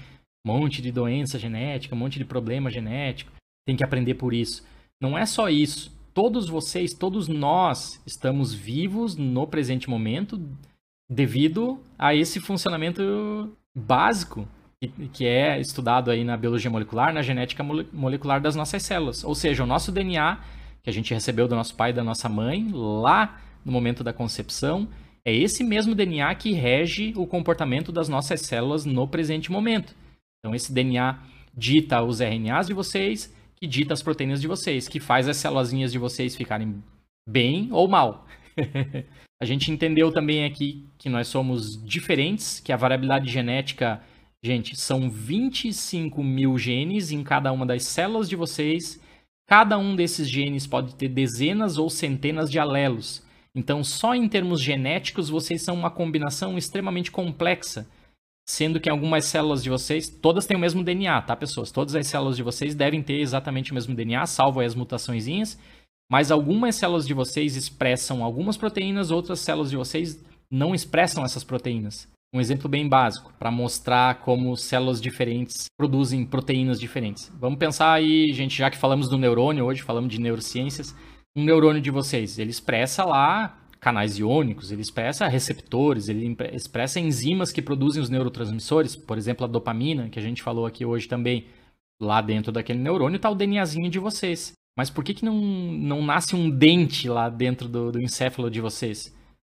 [0.46, 3.32] um monte de doença genética, um monte de problema genético,
[3.66, 4.64] tem que aprender por isso.
[5.04, 5.92] Não é só isso.
[6.14, 10.42] Todos vocês, todos nós estamos vivos no presente momento
[11.12, 14.48] devido a esse funcionamento básico
[15.12, 19.26] que é estudado aí na biologia molecular, na genética molecular das nossas células.
[19.26, 20.40] Ou seja, o nosso DNA,
[20.82, 24.14] que a gente recebeu do nosso pai e da nossa mãe, lá no momento da
[24.14, 24.88] concepção,
[25.26, 29.94] é esse mesmo DNA que rege o comportamento das nossas células no presente momento.
[30.40, 31.20] Então, esse DNA
[31.54, 33.34] dita os RNAs de vocês,
[33.64, 36.84] que dita as proteínas de vocês, que faz as células de vocês ficarem
[37.26, 38.28] bem ou mal.
[39.42, 44.02] A gente entendeu também aqui que nós somos diferentes, que a variabilidade genética,
[44.44, 49.00] gente, são 25 mil genes em cada uma das células de vocês.
[49.48, 53.26] Cada um desses genes pode ter dezenas ou centenas de alelos.
[53.56, 57.88] Então, só em termos genéticos, vocês são uma combinação extremamente complexa.
[58.48, 61.72] Sendo que algumas células de vocês, todas têm o mesmo DNA, tá, pessoas?
[61.72, 65.58] Todas as células de vocês devem ter exatamente o mesmo DNA, salvo as mutaçõezinhas.
[66.12, 71.44] Mas algumas células de vocês expressam algumas proteínas, outras células de vocês não expressam essas
[71.44, 72.08] proteínas.
[72.34, 77.32] Um exemplo bem básico para mostrar como células diferentes produzem proteínas diferentes.
[77.40, 80.96] Vamos pensar aí, gente, já que falamos do neurônio hoje, falamos de neurociências,
[81.36, 87.52] um neurônio de vocês, ele expressa lá canais iônicos, ele expressa receptores, ele expressa enzimas
[87.52, 91.46] que produzem os neurotransmissores, por exemplo, a dopamina, que a gente falou aqui hoje também.
[92.02, 94.54] Lá dentro daquele neurônio está o DNAzinho de vocês.
[94.76, 98.60] Mas por que, que não, não nasce um dente lá dentro do, do encéfalo de
[98.60, 99.16] vocês?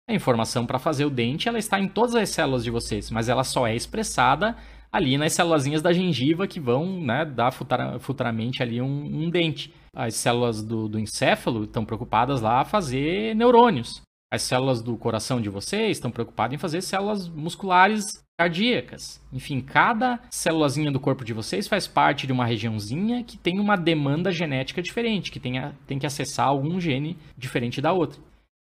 [0.10, 3.28] A informação para fazer o dente ela está em todas as células de vocês, mas
[3.28, 4.56] ela só é expressada
[4.92, 9.74] ali nas células da gengiva que vão né, dar futuramente ali um, um, dente.
[9.94, 14.02] As células do, do encéfalo estão preocupadas lá a fazer neurônios.
[14.32, 18.04] As células do coração de vocês estão preocupadas em fazer células musculares
[18.38, 19.22] cardíacas.
[19.32, 23.76] Enfim, cada célulazinha do corpo de vocês faz parte de uma regiãozinha que tem uma
[23.76, 28.22] demanda genética diferente, que tem, a, tem que acessar algum gene diferente da outra.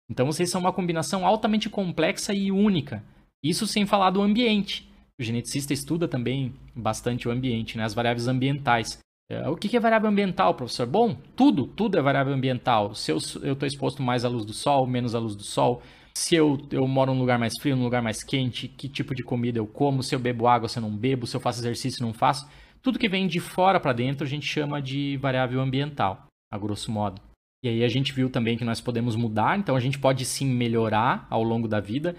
[0.10, 3.04] Então vocês são uma combinação altamente complexa e única.
[3.44, 4.88] Isso sem falar do ambiente.
[5.20, 7.84] O geneticista estuda também bastante o ambiente, né?
[7.84, 9.00] as variáveis ambientais.
[9.30, 10.86] É, o que é variável ambiental, professor?
[10.86, 12.94] Bom, tudo, tudo é variável ambiental.
[12.94, 15.82] Se eu estou exposto mais à luz do sol, menos à luz do sol,
[16.16, 19.24] se eu, eu moro num lugar mais frio, num lugar mais quente, que tipo de
[19.24, 22.06] comida eu como, se eu bebo água, se eu não bebo, se eu faço exercício,
[22.06, 22.48] não faço.
[22.82, 26.92] Tudo que vem de fora para dentro a gente chama de variável ambiental, a grosso
[26.92, 27.22] modo.
[27.64, 30.46] E aí a gente viu também que nós podemos mudar, então a gente pode sim
[30.46, 32.16] melhorar ao longo da vida.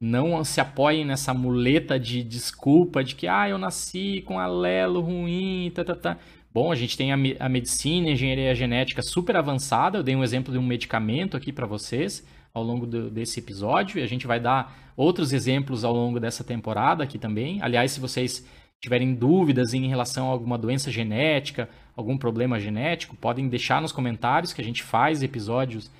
[0.00, 5.70] Não se apoiem nessa muleta de desculpa de que ah, eu nasci com alelo ruim,
[5.74, 6.18] tá, tá, tá.
[6.54, 9.98] Bom, a gente tem a, a medicina, a engenharia genética super avançada.
[9.98, 12.24] Eu dei um exemplo de um medicamento aqui para vocês
[12.54, 16.44] ao longo do, desse episódio e a gente vai dar outros exemplos ao longo dessa
[16.44, 17.60] temporada aqui também.
[17.60, 18.46] Aliás, se vocês
[18.80, 24.52] tiverem dúvidas em relação a alguma doença genética, algum problema genético, podem deixar nos comentários
[24.52, 25.90] que a gente faz episódios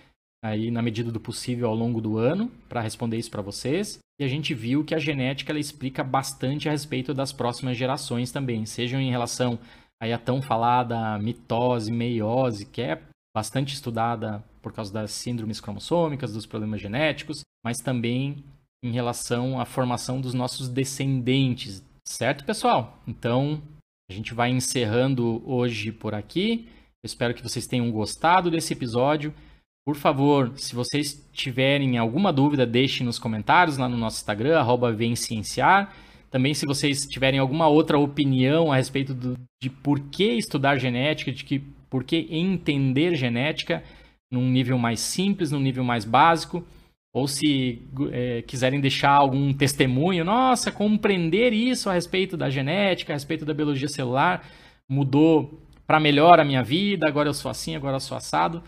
[0.40, 3.98] aí na medida do possível ao longo do ano para responder isso para vocês.
[4.20, 8.30] E a gente viu que a genética ela explica bastante a respeito das próximas gerações
[8.30, 9.58] também, sejam em relação
[10.04, 13.02] aí a tão falada mitose, meiose, que é
[13.34, 18.44] bastante estudada por causa das síndromes cromossômicas, dos problemas genéticos, mas também
[18.82, 23.02] em relação à formação dos nossos descendentes, Certo, pessoal?
[23.08, 23.62] Então,
[24.10, 26.68] a gente vai encerrando hoje por aqui.
[27.02, 29.32] Eu espero que vocês tenham gostado desse episódio.
[29.86, 34.92] Por favor, se vocês tiverem alguma dúvida, deixem nos comentários lá no nosso Instagram, arroba
[36.34, 41.30] Também, se vocês tiverem alguma outra opinião a respeito do, de por que estudar genética,
[41.30, 43.84] de que, por que entender genética
[44.28, 46.66] num nível mais simples, num nível mais básico,
[47.14, 53.14] ou se é, quiserem deixar algum testemunho, nossa, compreender isso a respeito da genética, a
[53.14, 54.44] respeito da biologia celular,
[54.88, 58.60] mudou para melhor a minha vida, agora eu sou assim, agora eu sou assado.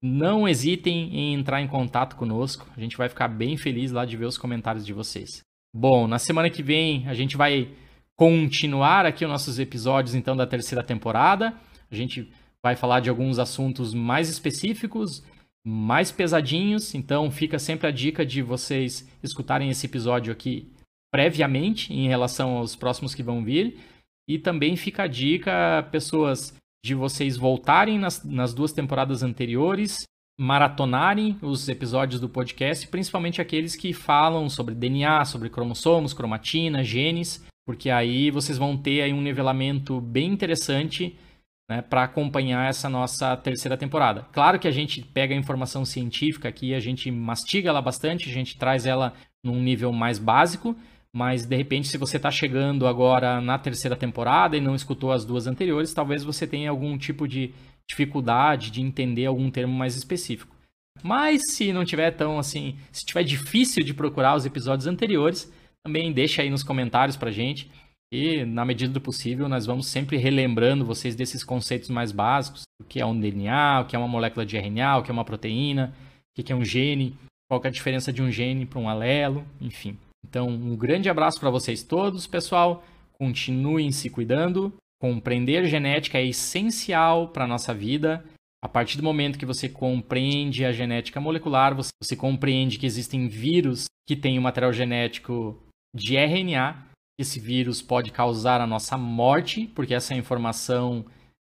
[0.00, 4.16] Não hesitem em entrar em contato conosco, a gente vai ficar bem feliz lá de
[4.16, 5.47] ver os comentários de vocês.
[5.74, 7.68] Bom, na semana que vem a gente vai
[8.16, 11.54] continuar aqui os nossos episódios então da terceira temporada.
[11.90, 12.30] A gente
[12.62, 15.22] vai falar de alguns assuntos mais específicos
[15.68, 20.72] mais pesadinhos, então fica sempre a dica de vocês escutarem esse episódio aqui
[21.12, 23.78] previamente em relação aos próximos que vão vir.
[24.26, 26.54] E também fica a dica, pessoas,
[26.84, 30.04] de vocês voltarem nas, nas duas temporadas anteriores,
[30.38, 37.44] maratonarem os episódios do podcast, principalmente aqueles que falam sobre DNA, sobre cromossomos, cromatina, genes,
[37.66, 41.18] porque aí vocês vão ter aí um nivelamento bem interessante
[41.68, 44.26] né, para acompanhar essa nossa terceira temporada.
[44.32, 48.32] Claro que a gente pega a informação científica aqui, a gente mastiga ela bastante, a
[48.32, 49.12] gente traz ela
[49.44, 50.74] num nível mais básico,
[51.12, 55.24] mas de repente, se você está chegando agora na terceira temporada e não escutou as
[55.24, 57.52] duas anteriores, talvez você tenha algum tipo de
[57.88, 60.54] dificuldade de entender algum termo mais específico.
[61.02, 65.52] Mas se não tiver tão assim, se tiver difícil de procurar os episódios anteriores,
[65.84, 67.70] também deixa aí nos comentários pra gente.
[68.12, 72.84] E, na medida do possível, nós vamos sempre relembrando vocês desses conceitos mais básicos: o
[72.84, 75.24] que é um DNA, o que é uma molécula de RNA, o que é uma
[75.24, 75.94] proteína,
[76.36, 77.14] o que é um gene,
[77.48, 79.96] qual é a diferença de um gene para um alelo, enfim.
[80.26, 82.84] Então, um grande abraço para vocês todos, pessoal.
[83.12, 84.72] Continuem se cuidando.
[85.00, 88.24] Compreender genética é essencial para a nossa vida.
[88.62, 93.28] A partir do momento que você compreende a genética molecular, você, você compreende que existem
[93.28, 95.62] vírus que têm o um material genético
[95.94, 96.88] de RNA
[97.18, 101.04] esse vírus pode causar a nossa morte, porque essa informação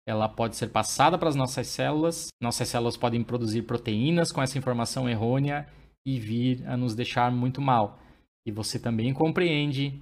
[0.06, 2.28] ela pode ser passada para as nossas células.
[2.42, 5.66] Nossas células podem produzir proteínas com essa informação errônea
[6.06, 7.98] e vir a nos deixar muito mal.
[8.46, 10.02] E você também compreende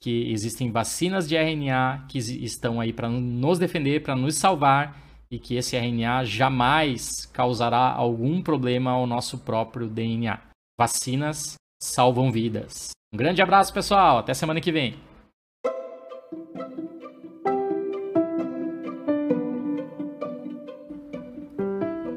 [0.00, 4.98] que existem vacinas de RNA que estão aí para nos defender, para nos salvar
[5.30, 10.40] e que esse RNA jamais causará algum problema ao nosso próprio DNA.
[10.78, 12.90] Vacinas salvam vidas.
[13.12, 14.18] Um grande abraço, pessoal.
[14.18, 14.96] Até semana que vem.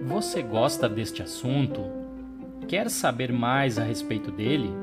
[0.08, 1.82] Você gosta deste assunto?
[2.68, 4.83] Quer saber mais a respeito dele?